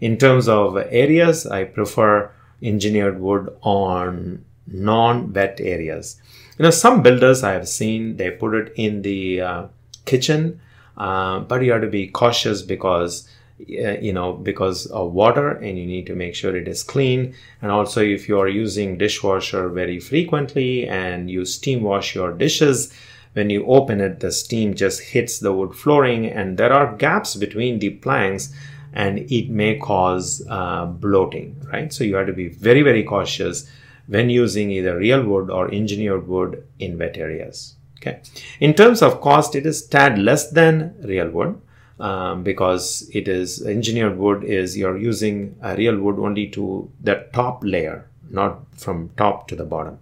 In 0.00 0.16
terms 0.16 0.48
of 0.48 0.76
areas 0.76 1.46
i 1.46 1.64
prefer 1.64 2.30
engineered 2.62 3.20
wood 3.20 3.54
on 3.62 4.44
non-wet 4.66 5.60
areas. 5.60 6.20
You 6.58 6.64
know 6.64 6.70
some 6.70 7.02
builders 7.02 7.42
i 7.42 7.52
have 7.52 7.68
seen 7.68 8.16
they 8.16 8.30
put 8.30 8.54
it 8.54 8.72
in 8.76 9.02
the 9.02 9.40
uh, 9.40 9.66
kitchen 10.04 10.60
uh, 11.00 11.40
but 11.40 11.62
you 11.62 11.72
have 11.72 11.80
to 11.80 11.88
be 11.88 12.06
cautious 12.06 12.60
because 12.60 13.26
uh, 13.60 13.96
you 14.06 14.12
know 14.12 14.34
because 14.34 14.86
of 14.86 15.12
water 15.12 15.50
and 15.50 15.78
you 15.78 15.86
need 15.86 16.06
to 16.06 16.14
make 16.14 16.34
sure 16.34 16.54
it 16.54 16.68
is 16.68 16.82
clean 16.82 17.34
and 17.62 17.72
also 17.72 18.02
if 18.02 18.28
you 18.28 18.38
are 18.38 18.48
using 18.48 18.98
dishwasher 18.98 19.68
very 19.68 19.98
frequently 19.98 20.86
and 20.86 21.30
you 21.30 21.44
steam 21.44 21.82
wash 21.82 22.14
your 22.14 22.32
dishes 22.32 22.92
when 23.32 23.48
you 23.48 23.64
open 23.66 24.00
it 24.00 24.20
the 24.20 24.30
steam 24.30 24.74
just 24.74 25.00
hits 25.00 25.38
the 25.38 25.52
wood 25.52 25.74
flooring 25.74 26.26
and 26.26 26.58
there 26.58 26.72
are 26.72 26.94
gaps 26.96 27.34
between 27.34 27.78
the 27.78 27.90
planks 27.90 28.52
and 28.92 29.18
it 29.30 29.48
may 29.48 29.78
cause 29.78 30.42
uh, 30.50 30.84
bloating 30.84 31.56
right 31.72 31.92
so 31.92 32.04
you 32.04 32.14
have 32.16 32.26
to 32.26 32.32
be 32.32 32.48
very 32.48 32.82
very 32.82 33.02
cautious 33.02 33.66
when 34.06 34.28
using 34.28 34.70
either 34.72 34.98
real 34.98 35.22
wood 35.22 35.48
or 35.50 35.72
engineered 35.72 36.26
wood 36.26 36.66
in 36.80 36.98
wet 36.98 37.16
areas. 37.16 37.76
Okay. 38.00 38.22
In 38.60 38.72
terms 38.74 39.02
of 39.02 39.20
cost, 39.20 39.54
it 39.54 39.66
is 39.66 39.86
tad 39.86 40.18
less 40.18 40.50
than 40.50 40.94
real 41.02 41.28
wood 41.28 41.60
um, 41.98 42.42
because 42.42 43.08
it 43.12 43.28
is 43.28 43.64
engineered 43.66 44.16
wood 44.16 44.42
is 44.42 44.76
you're 44.76 44.96
using 44.96 45.54
a 45.62 45.76
real 45.76 45.98
wood 45.98 46.18
only 46.18 46.48
to 46.48 46.90
the 47.02 47.26
top 47.34 47.62
layer, 47.62 48.08
not 48.30 48.60
from 48.74 49.10
top 49.18 49.48
to 49.48 49.56
the 49.56 49.64
bottom. 49.64 49.98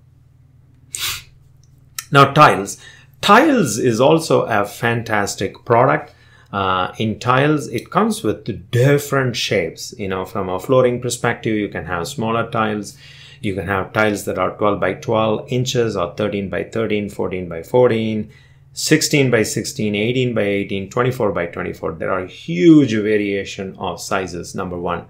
Now 2.13 2.33
tiles. 2.33 2.79
Tiles 3.21 3.79
is 3.79 4.01
also 4.01 4.43
a 4.43 4.65
fantastic 4.65 5.65
product. 5.65 6.15
Uh, 6.53 6.95
in 6.99 7.19
tiles, 7.19 7.67
it 7.67 7.91
comes 7.91 8.23
with 8.23 8.71
different 8.71 9.37
shapes. 9.37 9.93
You 9.99 10.09
know, 10.09 10.25
from 10.25 10.49
a 10.49 10.59
flooring 10.61 11.03
perspective, 11.03 11.57
you 11.57 11.69
can 11.69 11.85
have 11.85 12.09
smaller 12.09 12.49
tiles 12.51 12.97
you 13.41 13.55
can 13.55 13.67
have 13.67 13.93
tiles 13.93 14.25
that 14.25 14.39
are 14.39 14.57
12 14.57 14.81
by 14.81 14.95
12 14.95 15.53
inches 15.53 15.97
or 15.97 16.15
13 16.15 16.49
by 16.49 16.65
13, 16.65 17.09
14 17.09 17.49
by 17.49 17.63
14, 17.63 18.31
16 18.73 19.31
by 19.31 19.43
16, 19.43 19.95
18 19.95 20.35
by 20.35 20.43
18, 20.43 20.91
24 20.91 21.33
by 21.33 21.47
24. 21.47 21.93
There 21.93 22.13
are 22.13 22.27
huge 22.27 22.95
variation 22.95 23.77
of 23.79 24.01
sizes, 24.01 24.55
number 24.55 24.79
one. 24.79 25.07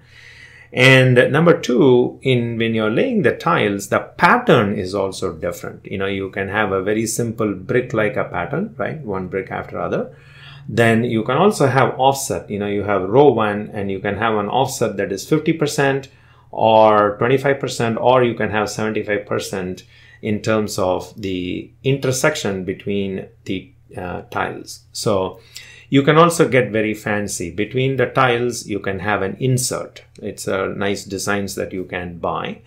And 0.72 1.32
number 1.32 1.58
two, 1.58 2.18
in 2.22 2.58
when 2.58 2.74
you're 2.74 2.90
laying 2.90 3.22
the 3.22 3.34
tiles, 3.34 3.88
the 3.88 4.00
pattern 4.00 4.78
is 4.78 4.94
also 4.94 5.32
different. 5.32 5.86
You 5.86 5.96
know, 5.96 6.06
you 6.06 6.30
can 6.30 6.48
have 6.48 6.72
a 6.72 6.82
very 6.82 7.06
simple 7.06 7.54
brick 7.54 7.94
like 7.94 8.16
a 8.16 8.24
pattern, 8.24 8.74
right? 8.76 9.00
One 9.00 9.28
brick 9.28 9.50
after 9.50 9.80
other. 9.80 10.14
Then 10.68 11.04
you 11.04 11.22
can 11.24 11.38
also 11.38 11.66
have 11.66 11.98
offset. 11.98 12.50
You 12.50 12.58
know, 12.58 12.66
you 12.66 12.82
have 12.82 13.08
row 13.08 13.32
one 13.32 13.70
and 13.72 13.90
you 13.90 14.00
can 14.00 14.18
have 14.18 14.34
an 14.34 14.48
offset 14.48 14.98
that 14.98 15.10
is 15.10 15.24
50% 15.24 16.08
or 16.50 17.18
25%, 17.18 18.00
or 18.00 18.24
you 18.24 18.34
can 18.34 18.50
have 18.50 18.68
75% 18.68 19.82
in 20.22 20.40
terms 20.40 20.78
of 20.78 21.12
the 21.20 21.70
intersection 21.84 22.64
between 22.64 23.28
the 23.44 23.70
uh, 23.96 24.22
tiles. 24.30 24.84
So 24.92 25.40
you 25.88 26.02
can 26.02 26.18
also 26.18 26.48
get 26.48 26.70
very 26.70 26.94
fancy. 26.94 27.50
Between 27.50 27.96
the 27.96 28.06
tiles, 28.06 28.66
you 28.66 28.80
can 28.80 28.98
have 28.98 29.22
an 29.22 29.36
insert. 29.40 30.04
It's 30.20 30.46
a 30.46 30.68
nice 30.68 31.04
designs 31.04 31.54
that 31.54 31.72
you 31.72 31.84
can 31.84 32.18
buy. 32.18 32.60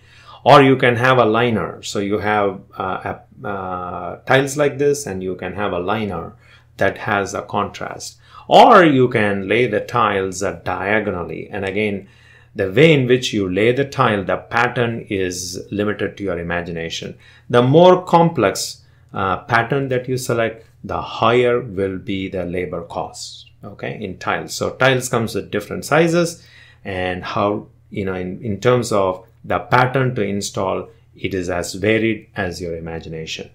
Or 0.44 0.60
you 0.60 0.76
can 0.76 0.96
have 0.96 1.18
a 1.18 1.24
liner. 1.24 1.82
So 1.82 2.00
you 2.00 2.18
have 2.18 2.60
uh, 2.76 3.14
a, 3.42 3.46
uh, 3.46 4.16
tiles 4.26 4.56
like 4.56 4.78
this 4.78 5.06
and 5.06 5.22
you 5.22 5.36
can 5.36 5.54
have 5.54 5.72
a 5.72 5.78
liner 5.78 6.34
that 6.78 6.98
has 6.98 7.32
a 7.32 7.42
contrast. 7.42 8.18
Or 8.48 8.84
you 8.84 9.08
can 9.08 9.48
lay 9.48 9.66
the 9.68 9.80
tiles 9.80 10.42
uh, 10.42 10.60
diagonally. 10.64 11.48
And 11.48 11.64
again, 11.64 12.08
the 12.54 12.70
way 12.70 12.92
in 12.92 13.06
which 13.06 13.32
you 13.32 13.48
lay 13.48 13.72
the 13.72 13.84
tile, 13.84 14.24
the 14.24 14.36
pattern 14.36 15.06
is 15.08 15.66
limited 15.70 16.16
to 16.16 16.24
your 16.24 16.38
imagination. 16.38 17.16
The 17.48 17.62
more 17.62 18.04
complex 18.04 18.82
uh, 19.14 19.38
pattern 19.44 19.88
that 19.88 20.08
you 20.08 20.16
select, 20.16 20.66
the 20.84 21.00
higher 21.00 21.60
will 21.60 21.98
be 21.98 22.28
the 22.28 22.44
labor 22.44 22.82
cost 22.82 23.50
okay 23.64 23.98
in 24.00 24.18
tiles. 24.18 24.54
So 24.54 24.70
tiles 24.70 25.08
comes 25.08 25.34
with 25.34 25.50
different 25.50 25.84
sizes 25.84 26.44
and 26.84 27.24
how 27.24 27.68
you 27.90 28.04
know 28.04 28.14
in, 28.14 28.42
in 28.42 28.60
terms 28.60 28.92
of 28.92 29.24
the 29.44 29.58
pattern 29.58 30.14
to 30.14 30.22
install 30.22 30.88
it 31.16 31.34
is 31.34 31.50
as 31.50 31.74
varied 31.74 32.28
as 32.36 32.60
your 32.60 32.76
imagination. 32.76 33.50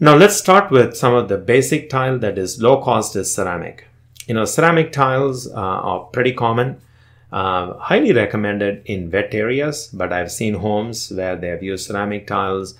Now 0.00 0.14
let's 0.14 0.36
start 0.36 0.70
with 0.70 0.96
some 0.96 1.14
of 1.14 1.28
the 1.28 1.36
basic 1.36 1.90
tile 1.90 2.18
that 2.20 2.38
is 2.38 2.62
low 2.62 2.82
cost 2.82 3.16
is 3.16 3.34
ceramic. 3.34 3.86
You 4.26 4.34
know 4.34 4.44
ceramic 4.44 4.92
tiles 4.92 5.46
uh, 5.48 5.54
are 5.54 6.00
pretty 6.06 6.32
common 6.32 6.80
uh, 7.32 7.74
highly 7.74 8.12
recommended 8.12 8.82
in 8.86 9.10
wet 9.10 9.34
areas 9.34 9.88
but 9.92 10.12
i've 10.12 10.32
seen 10.32 10.54
homes 10.54 11.10
where 11.12 11.36
they 11.36 11.48
have 11.48 11.62
used 11.62 11.86
ceramic 11.86 12.26
tiles 12.26 12.74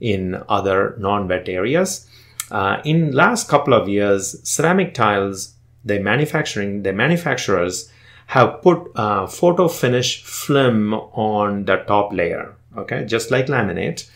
in 0.00 0.42
other 0.48 0.94
non-wet 0.98 1.48
areas 1.48 2.08
uh, 2.50 2.80
in 2.84 3.12
last 3.12 3.48
couple 3.48 3.74
of 3.74 3.88
years, 3.88 4.36
ceramic 4.48 4.94
tiles, 4.94 5.54
the 5.84 5.98
manufacturing, 5.98 6.82
the 6.82 6.92
manufacturers 6.92 7.90
have 8.26 8.62
put 8.62 8.90
uh, 8.96 9.26
photo 9.26 9.68
finish 9.68 10.22
film 10.22 10.94
on 10.94 11.64
the 11.64 11.76
top 11.86 12.12
layer. 12.12 12.54
Okay, 12.76 13.04
just 13.04 13.30
like 13.30 13.46
laminate, 13.46 14.08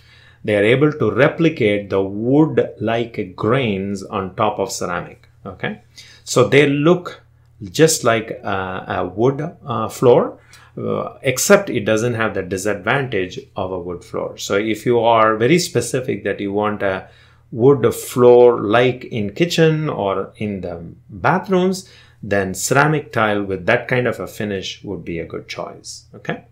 they 0.44 0.56
are 0.56 0.64
able 0.64 0.92
to 0.92 1.10
replicate 1.10 1.90
the 1.90 2.02
wood-like 2.02 3.36
grains 3.36 4.02
on 4.02 4.34
top 4.34 4.58
of 4.58 4.72
ceramic. 4.72 5.28
Okay, 5.46 5.82
so 6.24 6.48
they 6.48 6.68
look 6.68 7.22
just 7.62 8.04
like 8.04 8.30
a 8.30 9.10
wood 9.14 9.56
uh, 9.64 9.88
floor, 9.88 10.38
uh, 10.76 11.18
except 11.22 11.70
it 11.70 11.84
doesn't 11.84 12.14
have 12.14 12.34
the 12.34 12.42
disadvantage 12.42 13.40
of 13.56 13.72
a 13.72 13.78
wood 13.78 14.04
floor. 14.04 14.38
So 14.38 14.54
if 14.54 14.86
you 14.86 15.00
are 15.00 15.36
very 15.36 15.58
specific 15.58 16.24
that 16.24 16.40
you 16.40 16.52
want 16.52 16.82
a 16.82 17.08
wood 17.50 17.94
floor 17.94 18.60
like 18.60 19.04
in 19.06 19.32
kitchen 19.32 19.88
or 19.88 20.32
in 20.36 20.60
the 20.60 20.84
bathrooms 21.08 21.88
then 22.22 22.52
ceramic 22.52 23.12
tile 23.12 23.42
with 23.42 23.64
that 23.66 23.88
kind 23.88 24.06
of 24.06 24.20
a 24.20 24.26
finish 24.26 24.82
would 24.84 25.04
be 25.04 25.18
a 25.18 25.24
good 25.24 25.48
choice 25.48 26.04
okay 26.14 26.44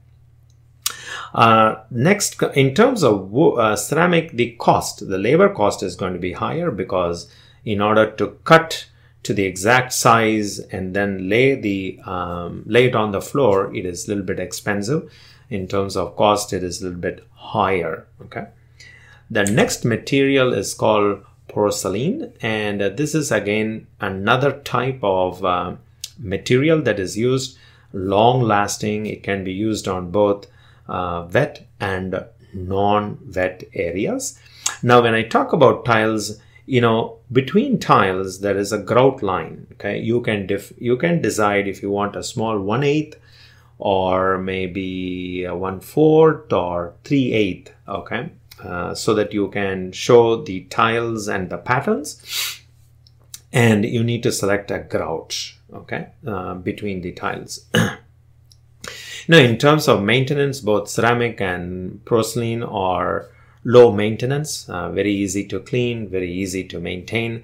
uh, 1.35 1.75
next 1.91 2.41
in 2.55 2.75
terms 2.75 3.03
of 3.05 3.37
uh, 3.37 3.77
ceramic 3.77 4.33
the 4.33 4.53
cost 4.53 5.07
the 5.09 5.19
labor 5.19 5.53
cost 5.53 5.83
is 5.83 5.97
going 5.97 6.15
to 6.15 6.19
be 6.19 6.33
higher 6.33 6.71
because 6.71 7.31
in 7.65 7.81
order 7.81 8.11
to 8.11 8.29
cut 8.45 8.87
to 9.27 9.35
the 9.35 9.45
exact 9.45 9.93
size 9.93 10.59
and 10.59 10.95
then 10.95 11.29
lay 11.29 11.55
the 11.55 12.01
um, 12.07 12.63
lay 12.67 12.87
it 12.87 12.95
on 12.95 13.13
the 13.13 13.21
floor 13.21 13.75
it 13.75 13.85
is 13.85 14.07
a 14.07 14.09
little 14.09 14.25
bit 14.25 14.41
expensive 14.41 15.13
in 15.51 15.69
terms 15.69 15.97
of 15.97 16.17
cost 16.17 16.53
it 16.53 16.63
is 16.63 16.81
a 16.81 16.85
little 16.85 17.01
bit 17.01 17.27
higher 17.35 18.07
okay 18.23 18.47
the 19.31 19.45
next 19.45 19.85
material 19.85 20.53
is 20.53 20.73
called 20.75 21.25
porcelain, 21.49 22.33
and 22.41 22.83
uh, 22.83 22.89
this 22.91 23.15
is 23.15 23.33
again 23.33 23.87
another 24.01 24.53
type 24.61 25.01
of 25.03 25.45
uh, 25.45 25.75
material 26.19 26.83
that 26.83 27.01
is 27.01 27.17
used 27.17 27.59
long 27.93 28.43
lasting. 28.43 29.07
It 29.07 29.23
can 29.23 29.43
be 29.43 29.53
used 29.53 29.89
on 29.89 30.11
both 30.11 30.47
uh, 30.89 31.27
wet 31.33 31.67
and 31.81 32.25
non 32.53 33.19
wet 33.35 33.65
areas. 33.75 34.39
Now, 34.83 35.03
when 35.03 35.15
I 35.15 35.23
talk 35.23 35.53
about 35.53 35.85
tiles, 35.85 36.39
you 36.67 36.81
know 36.81 37.19
between 37.33 37.79
tiles 37.79 38.41
there 38.41 38.57
is 38.57 38.73
a 38.73 38.79
grout 38.79 39.23
line 39.23 39.67
okay? 39.73 39.99
You 39.99 40.21
can 40.21 40.47
def- 40.47 40.73
you 40.79 40.97
can 40.97 41.23
decide 41.23 41.69
if 41.69 41.83
you 41.83 41.91
want 41.91 42.17
a 42.17 42.23
small 42.23 42.59
one 42.59 42.83
eighth 42.85 43.19
or 43.79 44.39
maybe 44.39 45.45
a 45.45 45.55
one 45.55 45.81
fourth 45.81 46.53
or 46.53 46.95
three 47.05 47.33
eighth 47.33 47.73
okay? 47.89 48.31
Uh, 48.63 48.95
so 48.95 49.15
that 49.15 49.33
you 49.33 49.49
can 49.49 49.93
show 49.93 50.43
the 50.43 50.63
tiles 50.65 51.29
and 51.29 51.51
the 51.51 51.59
patterns. 51.59 52.23
And 53.53 53.85
you 53.85 54.03
need 54.03 54.23
to 54.23 54.33
select 54.33 54.71
a 54.71 54.81
grout 54.81 55.53
okay? 55.73 56.09
Uh, 56.27 56.55
between 56.55 57.01
the 57.01 57.13
tiles. 57.13 57.67
Now 59.29 59.39
in 59.39 59.59
terms 59.59 59.89
of 59.89 60.03
maintenance 60.03 60.61
both 60.61 60.89
ceramic 60.89 61.41
and 61.41 62.05
porcelain 62.05 62.63
are 62.63 63.29
low 63.67 63.91
maintenance 63.91 64.69
uh, 64.69 64.89
very 64.91 65.13
easy 65.13 65.45
to 65.45 65.59
clean 65.59 66.09
very 66.09 66.33
easy 66.33 66.63
to 66.63 66.79
maintain. 66.79 67.43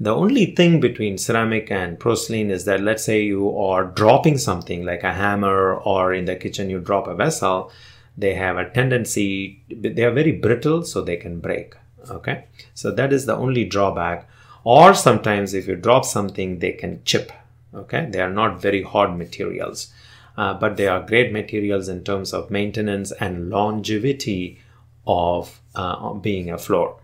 The 0.00 0.14
only 0.14 0.46
thing 0.46 0.80
between 0.80 1.18
ceramic 1.18 1.70
and 1.70 2.00
porcelain 2.00 2.50
is 2.50 2.64
that 2.64 2.80
let's 2.80 3.04
say 3.04 3.22
you 3.22 3.56
are 3.58 3.84
dropping 3.84 4.38
something 4.38 4.84
like 4.84 5.02
a 5.02 5.12
hammer 5.12 5.74
or 5.74 6.14
in 6.14 6.24
the 6.24 6.36
kitchen 6.36 6.70
you 6.70 6.78
drop 6.78 7.06
a 7.06 7.14
vessel 7.14 7.70
they 8.16 8.34
have 8.34 8.56
a 8.56 8.70
tendency 8.70 9.60
they 9.68 10.04
are 10.04 10.10
very 10.10 10.32
brittle 10.32 10.82
so 10.82 11.02
they 11.02 11.16
can 11.16 11.38
break 11.38 11.74
okay? 12.10 12.44
So 12.74 12.90
that 12.92 13.12
is 13.12 13.26
the 13.26 13.36
only 13.36 13.64
drawback. 13.64 14.28
Or 14.64 14.94
sometimes 14.94 15.52
if 15.52 15.68
you 15.68 15.76
drop 15.76 16.04
something 16.04 16.60
they 16.60 16.72
can 16.72 17.02
chip 17.04 17.30
okay? 17.74 18.08
They 18.10 18.20
are 18.20 18.32
not 18.32 18.62
very 18.62 18.82
hard 18.82 19.18
materials 19.18 19.92
uh, 20.38 20.54
but 20.54 20.76
they 20.78 20.88
are 20.88 21.06
great 21.06 21.32
materials 21.32 21.88
in 21.88 22.04
terms 22.04 22.32
of 22.32 22.50
maintenance 22.50 23.12
and 23.12 23.50
longevity 23.50 24.60
of 25.08 25.60
uh, 25.74 26.12
being 26.14 26.50
a 26.50 26.58
floor. 26.58 26.96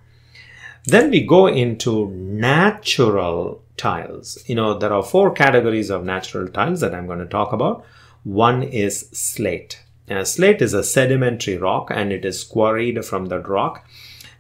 Then 0.85 1.11
we 1.11 1.27
go 1.27 1.47
into 1.47 2.11
natural 2.11 3.63
tiles. 3.77 4.39
You 4.47 4.55
know 4.55 4.79
there 4.79 4.93
are 4.93 5.03
four 5.03 5.33
categories 5.33 5.91
of 5.91 6.05
natural 6.05 6.47
tiles 6.47 6.81
that 6.81 6.95
i'm 6.95 7.07
going 7.07 7.19
to 7.19 7.27
talk 7.27 7.53
about. 7.53 7.85
One 8.23 8.63
is 8.63 9.09
slate. 9.13 9.81
Uh, 10.09 10.25
slate 10.25 10.61
is 10.61 10.75
a 10.75 10.85
sedimentary 10.85 11.57
rock 11.57 11.91
and 11.91 12.13
it 12.13 12.25
is 12.25 12.45
quarried 12.45 13.05
from 13.05 13.27
the 13.27 13.39
rock 13.39 13.89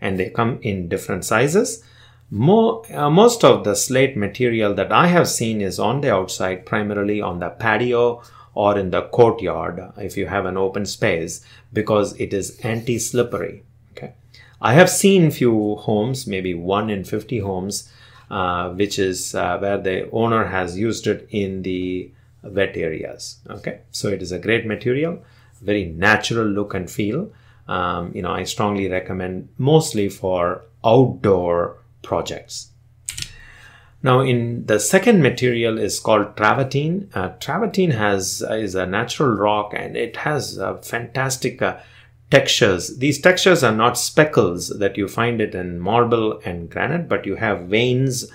and 0.00 0.18
they 0.18 0.28
come 0.28 0.58
in 0.62 0.88
different 0.88 1.24
sizes. 1.24 1.82
More, 2.30 2.82
uh, 2.92 3.10
most 3.10 3.44
of 3.44 3.64
the 3.64 3.74
slate 3.74 4.16
material 4.16 4.74
that 4.74 4.92
I 4.92 5.06
have 5.06 5.28
seen 5.28 5.60
is 5.60 5.78
on 5.78 6.00
the 6.00 6.12
outside, 6.12 6.66
primarily 6.66 7.20
on 7.20 7.38
the 7.38 7.50
patio 7.50 8.22
or 8.54 8.78
in 8.78 8.90
the 8.90 9.02
courtyard 9.02 9.80
if 9.98 10.16
you 10.16 10.26
have 10.26 10.46
an 10.46 10.56
open 10.56 10.86
space 10.86 11.44
because 11.72 12.18
it 12.20 12.32
is 12.32 12.58
anti-slippery. 12.60 13.62
Okay, 13.92 14.14
I 14.60 14.74
have 14.74 14.90
seen 14.90 15.30
few 15.30 15.76
homes, 15.76 16.26
maybe 16.26 16.54
one 16.54 16.90
in 16.90 17.04
50 17.04 17.40
homes, 17.40 17.90
uh, 18.30 18.70
which 18.70 18.98
is 18.98 19.34
uh, 19.34 19.58
where 19.58 19.78
the 19.78 20.10
owner 20.10 20.46
has 20.46 20.78
used 20.78 21.06
it 21.06 21.26
in 21.30 21.62
the 21.62 22.10
wet 22.42 22.76
areas. 22.76 23.38
Okay, 23.48 23.80
so 23.90 24.08
it 24.08 24.22
is 24.22 24.32
a 24.32 24.38
great 24.38 24.66
material 24.66 25.22
very 25.64 25.86
natural 25.86 26.46
look 26.46 26.74
and 26.74 26.90
feel. 26.90 27.30
Um, 27.66 28.12
you 28.14 28.22
know, 28.22 28.30
I 28.30 28.44
strongly 28.44 28.88
recommend 28.88 29.48
mostly 29.58 30.08
for 30.08 30.62
outdoor 30.84 31.78
projects. 32.02 32.70
Now, 34.04 34.20
in 34.20 34.66
the 34.66 34.78
second 34.78 35.22
material 35.22 35.78
is 35.78 35.98
called 35.98 36.36
travertine. 36.36 37.08
Uh, 37.14 37.30
travertine 37.40 37.92
has 37.92 38.44
uh, 38.46 38.52
is 38.52 38.74
a 38.74 38.84
natural 38.84 39.30
rock 39.30 39.72
and 39.74 39.96
it 39.96 40.16
has 40.16 40.58
uh, 40.58 40.76
fantastic 40.76 41.62
uh, 41.62 41.78
textures. 42.30 42.98
These 42.98 43.22
textures 43.22 43.64
are 43.64 43.74
not 43.74 43.96
speckles 43.96 44.68
that 44.78 44.98
you 44.98 45.08
find 45.08 45.40
it 45.40 45.54
in 45.54 45.80
marble 45.80 46.38
and 46.44 46.68
granite, 46.68 47.08
but 47.08 47.24
you 47.24 47.36
have 47.36 47.68
veins, 47.68 48.30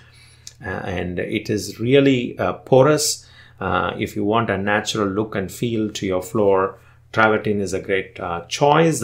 and 0.59 1.19
it 1.19 1.51
is 1.51 1.79
really 1.79 2.35
porous. 2.65 3.27
if 3.61 4.15
you 4.15 4.25
want 4.25 4.49
a 4.49 4.57
natural 4.57 5.07
look 5.07 5.35
and 5.35 5.51
feel 5.51 5.91
to 5.91 6.05
your 6.07 6.23
floor, 6.23 6.79
travertine 7.13 7.61
is 7.61 7.73
a 7.73 7.81
great 7.81 8.19
choice. 8.47 9.03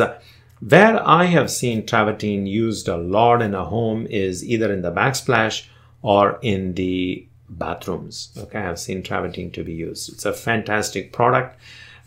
Where 0.59 1.07
I 1.07 1.25
have 1.25 1.51
seen 1.51 1.85
travertine 1.85 2.47
used 2.47 2.87
a 2.87 2.97
lot 2.97 3.41
in 3.41 3.53
a 3.53 3.65
home 3.65 4.07
is 4.07 4.43
either 4.43 4.73
in 4.73 4.81
the 4.81 4.91
backsplash 4.91 5.67
or 6.13 6.37
in 6.41 6.75
the 6.75 7.25
bathrooms. 7.49 8.29
Okay, 8.37 8.59
I've 8.59 8.79
seen 8.79 9.01
travertine 9.01 9.51
to 9.53 9.63
be 9.63 9.73
used. 9.73 10.13
It's 10.13 10.25
a 10.25 10.33
fantastic 10.33 11.11
product. 11.11 11.57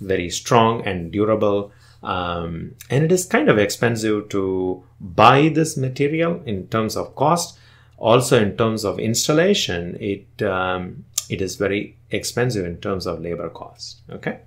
very 0.00 0.30
strong 0.30 0.86
and 0.86 1.10
durable. 1.12 1.72
Um, 2.02 2.76
and 2.90 3.04
it 3.04 3.12
is 3.12 3.26
kind 3.26 3.48
of 3.48 3.58
expensive 3.58 4.28
to 4.28 4.84
buy 5.00 5.48
this 5.48 5.76
material 5.76 6.40
in 6.46 6.68
terms 6.68 6.96
of 6.96 7.14
cost. 7.16 7.58
Also, 7.96 8.40
in 8.40 8.56
terms 8.56 8.84
of 8.84 9.00
installation, 9.00 9.96
it 10.00 10.42
um, 10.42 11.04
it 11.28 11.42
is 11.42 11.56
very 11.56 11.96
expensive 12.10 12.64
in 12.64 12.76
terms 12.78 13.06
of 13.06 13.20
labor 13.20 13.50
cost. 13.50 14.02
Okay. 14.10 14.38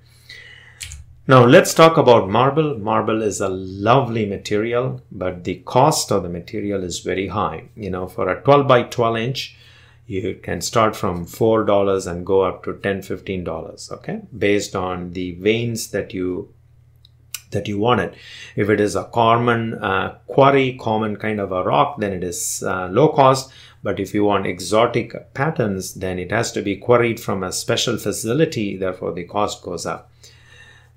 Now 1.28 1.46
let's 1.46 1.76
talk 1.76 1.98
about 1.98 2.30
marble. 2.30 2.80
Marble 2.80 3.22
is 3.22 3.42
a 3.42 3.48
lovely 3.48 4.26
material, 4.26 5.02
but 5.12 5.44
the 5.44 5.58
cost 5.66 6.12
of 6.12 6.24
the 6.24 6.30
material 6.30 6.84
is 6.84 7.00
very 7.00 7.28
high. 7.28 7.66
You 7.76 7.92
know, 7.92 8.08
for 8.08 8.28
a 8.28 8.42
12 8.42 8.68
by 8.68 8.84
12 8.84 9.18
inch, 9.18 9.56
you 10.08 10.40
can 10.42 10.62
start 10.62 10.96
from 10.96 11.28
$4 11.28 12.08
and 12.08 12.26
go 12.26 12.42
up 12.42 12.64
to 12.64 12.74
$10, 12.74 13.06
$15, 13.06 13.92
okay? 13.92 14.22
Based 14.36 14.76
on 14.76 15.14
the 15.14 15.34
veins 15.34 15.92
that 15.92 16.14
you 16.14 16.54
that 17.52 17.68
you 17.68 17.78
want 17.78 18.00
it. 18.00 18.14
If 18.56 18.70
it 18.70 18.80
is 18.80 18.96
a 18.96 19.04
common 19.04 19.74
uh, 19.76 20.18
quarry, 20.28 20.78
common 20.80 21.18
kind 21.18 21.40
of 21.40 21.52
a 21.52 21.64
rock, 21.64 22.00
then 22.00 22.14
it 22.14 22.24
is 22.24 22.64
uh, 22.66 22.88
low 22.88 23.10
cost. 23.10 23.52
But 23.84 24.00
if 24.00 24.14
you 24.14 24.24
want 24.24 24.48
exotic 24.48 25.34
patterns, 25.34 25.96
then 25.96 26.18
it 26.18 26.32
has 26.32 26.52
to 26.54 26.62
be 26.62 26.78
quarried 26.78 27.20
from 27.20 27.44
a 27.44 27.52
special 27.52 27.98
facility. 27.98 28.78
Therefore, 28.78 29.12
the 29.12 29.26
cost 29.26 29.62
goes 29.64 29.86
up. 29.86 30.11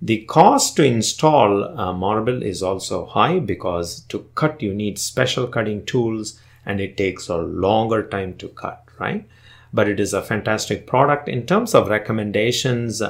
The 0.04 0.26
cost 0.26 0.76
to 0.76 0.84
install 0.84 1.64
uh, 1.64 1.94
marble 1.94 2.42
is 2.42 2.62
also 2.62 3.06
high 3.06 3.38
because 3.38 4.00
to 4.10 4.26
cut 4.34 4.60
you 4.60 4.74
need 4.74 4.98
special 4.98 5.46
cutting 5.46 5.86
tools 5.86 6.38
and 6.66 6.78
it 6.78 6.98
takes 6.98 7.28
a 7.28 7.38
longer 7.38 8.06
time 8.06 8.36
to 8.36 8.48
cut, 8.48 8.84
right? 9.00 9.26
But 9.72 9.88
it 9.88 9.98
is 9.98 10.12
a 10.12 10.20
fantastic 10.20 10.86
product. 10.86 11.26
In 11.26 11.46
terms 11.46 11.74
of 11.74 11.88
recommendations, 11.88 13.00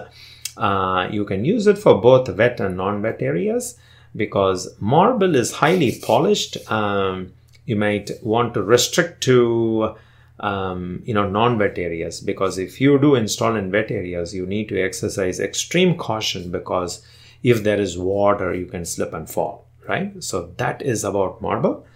uh, 0.56 1.08
you 1.10 1.24
can 1.24 1.44
use 1.44 1.66
it 1.66 1.78
for 1.78 2.00
both 2.00 2.28
wet 2.28 2.60
and 2.60 2.76
non-wet 2.76 3.20
areas 3.20 3.76
because 4.14 4.72
marble 4.78 5.34
is 5.34 5.54
highly 5.54 5.98
polished. 6.00 6.58
Um, 6.70 7.32
you 7.66 7.74
might 7.74 8.12
want 8.22 8.54
to 8.54 8.62
restrict 8.62 9.20
to 9.24 9.96
um, 10.40 11.02
you 11.04 11.14
know 11.14 11.28
non-wet 11.28 11.78
areas 11.78 12.20
because 12.20 12.58
if 12.58 12.80
you 12.80 12.98
do 12.98 13.14
install 13.14 13.54
in 13.54 13.70
wet 13.70 13.90
areas 13.90 14.34
you 14.34 14.46
need 14.46 14.68
to 14.68 14.82
exercise 14.82 15.38
extreme 15.38 15.96
caution 15.96 16.50
because 16.50 17.06
if 17.42 17.62
there 17.62 17.80
is 17.80 17.96
water 17.96 18.52
you 18.54 18.66
can 18.66 18.84
slip 18.84 19.12
and 19.12 19.30
fall 19.30 19.64
right? 19.88 20.22
So 20.22 20.52
that 20.56 20.82
is 20.82 21.04
about 21.04 21.40
marble. 21.40 21.86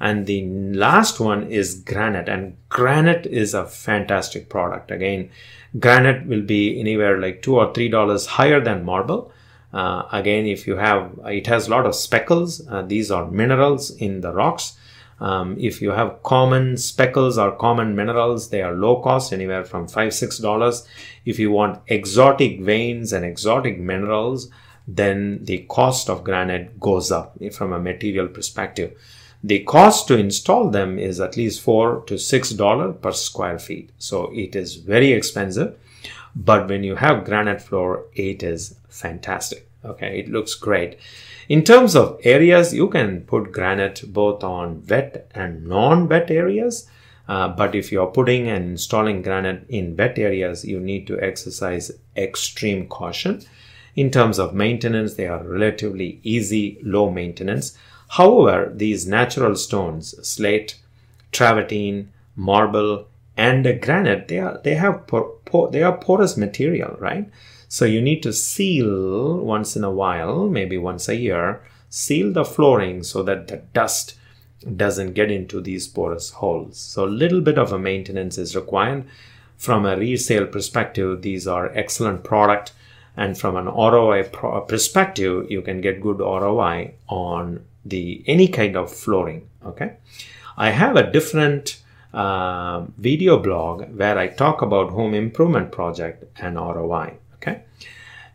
And 0.00 0.26
the 0.26 0.44
last 0.46 1.20
one 1.20 1.50
is 1.50 1.80
granite 1.80 2.28
and 2.28 2.56
granite 2.68 3.26
is 3.26 3.54
a 3.54 3.66
fantastic 3.66 4.48
product. 4.48 4.90
Again 4.90 5.30
granite 5.78 6.26
will 6.26 6.42
be 6.42 6.78
anywhere 6.78 7.20
like 7.20 7.42
two 7.42 7.56
or 7.56 7.72
three 7.72 7.88
dollars 7.88 8.26
higher 8.26 8.60
than 8.60 8.84
marble. 8.84 9.32
Uh, 9.72 10.06
again 10.12 10.46
if 10.46 10.66
you 10.66 10.76
have 10.76 11.18
it 11.24 11.46
has 11.46 11.66
a 11.66 11.70
lot 11.70 11.86
of 11.86 11.94
speckles. 11.94 12.66
Uh, 12.68 12.82
these 12.82 13.10
are 13.10 13.30
minerals 13.30 13.90
in 13.90 14.20
the 14.20 14.32
rocks 14.32 14.76
um, 15.24 15.56
if 15.58 15.80
you 15.80 15.92
have 15.92 16.22
common 16.22 16.76
speckles 16.76 17.38
or 17.38 17.52
common 17.52 17.96
minerals, 17.96 18.50
they 18.50 18.60
are 18.60 18.74
low 18.74 19.00
cost, 19.00 19.32
anywhere 19.32 19.64
from 19.64 19.88
five 19.88 20.12
six 20.12 20.36
dollars. 20.38 20.86
If 21.24 21.38
you 21.38 21.50
want 21.50 21.80
exotic 21.86 22.60
veins 22.60 23.14
and 23.14 23.24
exotic 23.24 23.80
minerals, 23.80 24.50
then 24.86 25.42
the 25.44 25.60
cost 25.76 26.10
of 26.10 26.24
granite 26.24 26.78
goes 26.78 27.10
up 27.10 27.38
from 27.54 27.72
a 27.72 27.80
material 27.80 28.28
perspective. 28.28 28.92
The 29.42 29.60
cost 29.60 30.08
to 30.08 30.18
install 30.18 30.68
them 30.68 30.98
is 30.98 31.20
at 31.20 31.38
least 31.38 31.62
four 31.62 32.02
to 32.06 32.18
six 32.18 32.50
dollar 32.50 32.92
per 32.92 33.12
square 33.12 33.58
feet, 33.58 33.90
so 33.96 34.30
it 34.34 34.54
is 34.54 34.76
very 34.76 35.12
expensive. 35.12 35.78
But 36.36 36.68
when 36.68 36.84
you 36.84 36.96
have 36.96 37.24
granite 37.24 37.62
floor, 37.62 38.04
it 38.14 38.42
is 38.42 38.76
fantastic. 38.90 39.70
Okay, 39.84 40.18
it 40.20 40.28
looks 40.28 40.54
great. 40.54 40.98
In 41.48 41.62
terms 41.62 41.94
of 41.94 42.18
areas, 42.24 42.72
you 42.72 42.88
can 42.88 43.20
put 43.22 43.52
granite 43.52 44.02
both 44.06 44.42
on 44.42 44.82
wet 44.88 45.30
and 45.34 45.66
non-wet 45.66 46.30
areas. 46.30 46.88
Uh, 47.26 47.48
but 47.48 47.74
if 47.74 47.90
you're 47.90 48.06
putting 48.06 48.48
and 48.48 48.72
installing 48.72 49.22
granite 49.22 49.64
in 49.68 49.96
wet 49.96 50.18
areas, 50.18 50.64
you 50.64 50.78
need 50.78 51.06
to 51.06 51.20
exercise 51.20 51.90
extreme 52.16 52.86
caution. 52.86 53.42
In 53.96 54.10
terms 54.10 54.38
of 54.38 54.54
maintenance, 54.54 55.14
they 55.14 55.26
are 55.26 55.42
relatively 55.42 56.20
easy, 56.22 56.78
low 56.82 57.10
maintenance. 57.10 57.78
However, 58.08 58.70
these 58.74 59.06
natural 59.06 59.56
stones, 59.56 60.14
slate, 60.26 60.78
travertine, 61.32 62.08
marble, 62.36 63.06
and 63.36 63.80
granite, 63.80 64.28
they 64.28 64.38
are 64.38 64.60
they 64.62 64.74
have 64.74 65.06
por- 65.06 65.34
por- 65.44 65.70
they 65.70 65.82
are 65.82 65.96
porous 65.96 66.36
material, 66.36 66.96
right? 67.00 67.28
So 67.74 67.86
you 67.86 68.00
need 68.00 68.22
to 68.22 68.32
seal 68.32 69.36
once 69.38 69.74
in 69.74 69.82
a 69.82 69.90
while, 69.90 70.48
maybe 70.48 70.78
once 70.78 71.08
a 71.08 71.16
year, 71.16 71.60
seal 71.90 72.32
the 72.32 72.44
flooring 72.44 73.02
so 73.02 73.24
that 73.24 73.48
the 73.48 73.56
dust 73.72 74.14
doesn't 74.76 75.14
get 75.14 75.28
into 75.28 75.60
these 75.60 75.88
porous 75.88 76.30
holes. 76.30 76.78
So 76.78 77.04
a 77.04 77.16
little 77.22 77.40
bit 77.40 77.58
of 77.58 77.72
a 77.72 77.78
maintenance 77.80 78.38
is 78.38 78.54
required. 78.54 79.06
From 79.56 79.86
a 79.86 79.96
resale 79.96 80.46
perspective, 80.46 81.22
these 81.22 81.48
are 81.48 81.72
excellent 81.74 82.22
product. 82.22 82.70
And 83.16 83.36
from 83.36 83.56
an 83.56 83.66
ROI 83.66 84.28
pro- 84.28 84.60
perspective, 84.60 85.50
you 85.50 85.60
can 85.60 85.80
get 85.80 86.00
good 86.00 86.20
ROI 86.20 86.94
on 87.08 87.64
the 87.84 88.22
any 88.28 88.46
kind 88.46 88.76
of 88.76 88.94
flooring. 88.94 89.48
Okay. 89.66 89.96
I 90.56 90.70
have 90.70 90.94
a 90.94 91.10
different 91.10 91.82
uh, 92.12 92.86
video 92.98 93.36
blog 93.36 93.96
where 93.96 94.16
I 94.16 94.28
talk 94.28 94.62
about 94.62 94.92
home 94.92 95.12
improvement 95.12 95.72
project 95.72 96.22
and 96.38 96.54
ROI. 96.54 97.14
Okay. 97.46 97.62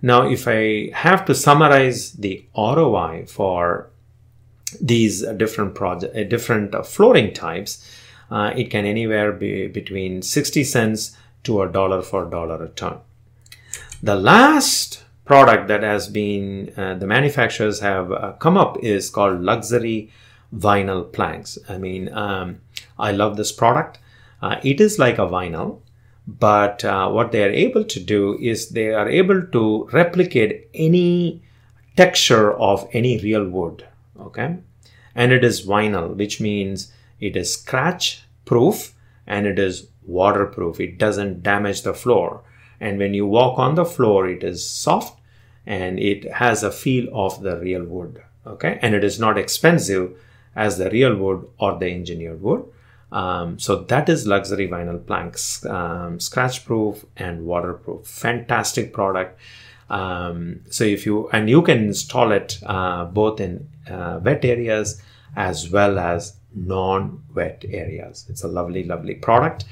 Now, 0.01 0.29
if 0.29 0.47
I 0.47 0.91
have 0.93 1.25
to 1.25 1.35
summarize 1.35 2.13
the 2.13 2.45
ROI 2.55 3.25
for 3.27 3.89
these 4.79 5.23
different 5.37 5.75
project, 5.75 6.15
uh, 6.15 6.23
different 6.23 6.75
uh, 6.75 6.83
flooring 6.83 7.33
types, 7.33 7.85
uh, 8.29 8.53
it 8.55 8.69
can 8.69 8.85
anywhere 8.85 9.31
be 9.31 9.67
between 9.67 10.21
60 10.21 10.63
cents 10.63 11.17
to 11.43 11.61
a 11.63 11.67
dollar 11.67 12.01
for 12.01 12.27
a 12.27 12.29
dollar 12.29 12.63
a 12.63 12.69
ton. 12.69 12.99
The 14.03 14.15
last 14.15 15.03
product 15.25 15.67
that 15.67 15.83
has 15.83 16.07
been 16.07 16.71
uh, 16.77 16.93
the 16.95 17.07
manufacturers 17.07 17.79
have 17.81 18.11
uh, 18.11 18.33
come 18.33 18.57
up 18.57 18.77
is 18.83 19.09
called 19.09 19.41
luxury 19.41 20.11
vinyl 20.55 21.11
planks. 21.11 21.57
I 21.67 21.77
mean, 21.77 22.11
um, 22.13 22.61
I 22.97 23.11
love 23.11 23.37
this 23.37 23.51
product. 23.51 23.99
Uh, 24.41 24.59
it 24.63 24.79
is 24.79 24.97
like 24.97 25.17
a 25.17 25.27
vinyl, 25.27 25.81
but 26.37 26.85
uh, 26.85 27.09
what 27.09 27.31
they 27.31 27.43
are 27.43 27.51
able 27.51 27.83
to 27.83 27.99
do 27.99 28.37
is 28.39 28.69
they 28.69 28.93
are 28.93 29.09
able 29.09 29.41
to 29.47 29.89
replicate 29.91 30.69
any 30.73 31.41
texture 31.95 32.53
of 32.53 32.87
any 32.93 33.17
real 33.19 33.47
wood 33.47 33.85
okay? 34.19 34.57
And 35.15 35.31
it 35.31 35.43
is 35.43 35.65
vinyl 35.65 36.15
which 36.15 36.39
means 36.39 36.91
it 37.19 37.35
is 37.35 37.53
scratch 37.53 38.23
proof 38.45 38.93
and 39.25 39.47
it 39.47 39.57
is 39.57 39.87
waterproof. 40.05 40.79
It 40.79 40.97
doesn't 40.97 41.43
damage 41.43 41.81
the 41.83 41.93
floor. 41.93 42.41
And 42.79 42.97
when 42.97 43.13
you 43.13 43.25
walk 43.25 43.57
on 43.57 43.75
the 43.75 43.85
floor 43.85 44.27
it 44.29 44.43
is 44.43 44.69
soft 44.69 45.19
and 45.65 45.99
it 45.99 46.31
has 46.33 46.61
a 46.61 46.71
feel 46.71 47.07
of 47.11 47.41
the 47.41 47.57
real 47.57 47.83
wood 47.83 48.21
okay? 48.45 48.77
And 48.83 48.93
it 48.93 49.03
is 49.03 49.19
not 49.19 49.37
expensive 49.37 50.15
as 50.55 50.77
the 50.77 50.91
real 50.91 51.15
wood 51.15 51.47
or 51.57 51.79
the 51.79 51.87
engineered 51.87 52.41
wood 52.41 52.65
um, 53.11 53.57
so 53.59 53.77
that 53.77 54.09
is 54.09 54.27
luxury 54.27 54.67
vinyl 54.67 55.05
planks, 55.05 55.65
um, 55.65 56.19
scratch 56.19 56.65
proof 56.65 57.05
and 57.17 57.45
waterproof. 57.45 58.05
Fantastic 58.05 58.93
product. 58.93 59.39
Um, 59.89 60.61
so 60.69 60.83
if 60.83 61.05
you 61.05 61.29
and 61.29 61.49
you 61.49 61.63
can 61.63 61.79
install 61.79 62.31
it 62.31 62.59
uh, 62.65 63.05
both 63.05 63.39
in 63.39 63.67
uh, 63.89 64.19
wet 64.23 64.45
areas 64.45 65.01
as 65.35 65.69
well 65.69 65.97
as 65.97 66.35
non-wet 66.53 67.63
areas. 67.69 68.25
It's 68.27 68.43
a 68.43 68.47
lovely, 68.47 68.83
lovely 68.83 69.15
product. 69.15 69.65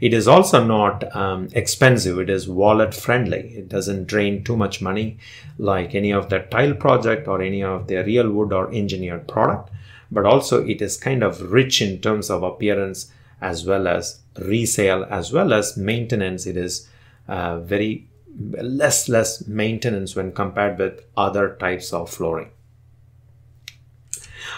It 0.00 0.12
is 0.12 0.26
also 0.26 0.64
not 0.64 1.14
um, 1.14 1.48
expensive. 1.52 2.18
It 2.18 2.28
is 2.28 2.48
wallet 2.48 2.92
friendly. 2.92 3.54
It 3.56 3.68
doesn't 3.68 4.06
drain 4.06 4.42
too 4.42 4.56
much 4.56 4.82
money 4.82 5.18
like 5.58 5.94
any 5.94 6.12
of 6.12 6.30
the 6.30 6.40
tile 6.40 6.74
project 6.74 7.28
or 7.28 7.40
any 7.40 7.62
of 7.62 7.86
the 7.86 8.02
real 8.04 8.30
wood 8.30 8.52
or 8.52 8.72
engineered 8.72 9.28
product 9.28 9.70
but 10.10 10.26
also 10.26 10.64
it 10.64 10.80
is 10.82 10.96
kind 10.96 11.22
of 11.22 11.52
rich 11.52 11.80
in 11.82 12.00
terms 12.00 12.30
of 12.30 12.42
appearance 12.42 13.10
as 13.40 13.66
well 13.66 13.86
as 13.86 14.20
resale 14.38 15.04
as 15.10 15.32
well 15.32 15.52
as 15.52 15.76
maintenance. 15.76 16.46
It 16.46 16.56
is 16.56 16.88
uh, 17.28 17.60
very 17.60 18.08
less 18.36 19.08
less 19.08 19.46
maintenance 19.46 20.16
when 20.16 20.32
compared 20.32 20.78
with 20.78 21.04
other 21.16 21.56
types 21.56 21.92
of 21.92 22.10
flooring. 22.10 22.50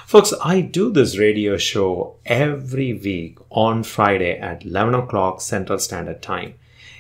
Folks 0.07 0.33
i 0.43 0.61
do 0.61 0.91
this 0.93 1.19
radio 1.19 1.57
show 1.57 2.17
every 2.25 2.93
week 2.95 3.39
on 3.51 3.83
friday 3.83 4.39
at 4.39 4.65
11 4.65 4.95
o'clock 4.95 5.41
central 5.41 5.79
standard 5.79 6.23
time. 6.23 6.55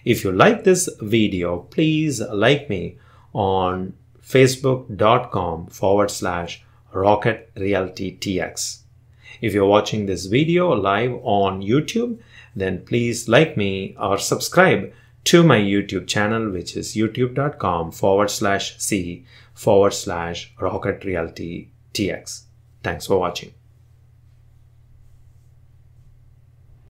If 0.05 0.25
you 0.25 0.33
like 0.33 0.65
this 0.65 0.89
video 1.01 1.59
please 1.59 2.21
like 2.21 2.69
me 2.69 2.99
on 3.33 3.95
facebook.com 4.21 5.69
forward 5.69 6.11
slash 6.11 6.66
Rocket 6.97 7.51
Realty 7.57 8.17
TX. 8.19 8.79
If 9.43 9.53
you're 9.53 9.67
watching 9.67 10.07
this 10.07 10.25
video 10.27 10.71
live 10.71 11.13
on 11.23 11.61
YouTube, 11.61 12.19
then 12.55 12.87
please 12.87 13.29
like 13.29 13.55
me 13.57 13.95
or 14.01 14.17
subscribe 14.17 14.93
to 15.25 15.43
my 15.43 15.59
YouTube 15.59 16.07
channel, 16.07 16.51
which 16.51 16.75
is 16.75 16.95
youtube.com 16.95 17.93
forward 17.93 18.31
slash 18.31 18.79
C 18.79 19.27
forward 19.55 19.93
slash 19.93 20.55
Rocket 20.59 21.05
Realty 21.05 21.71
TX. 21.93 22.45
Thanks 22.83 23.07
for 23.07 23.19
watching. 23.19 23.53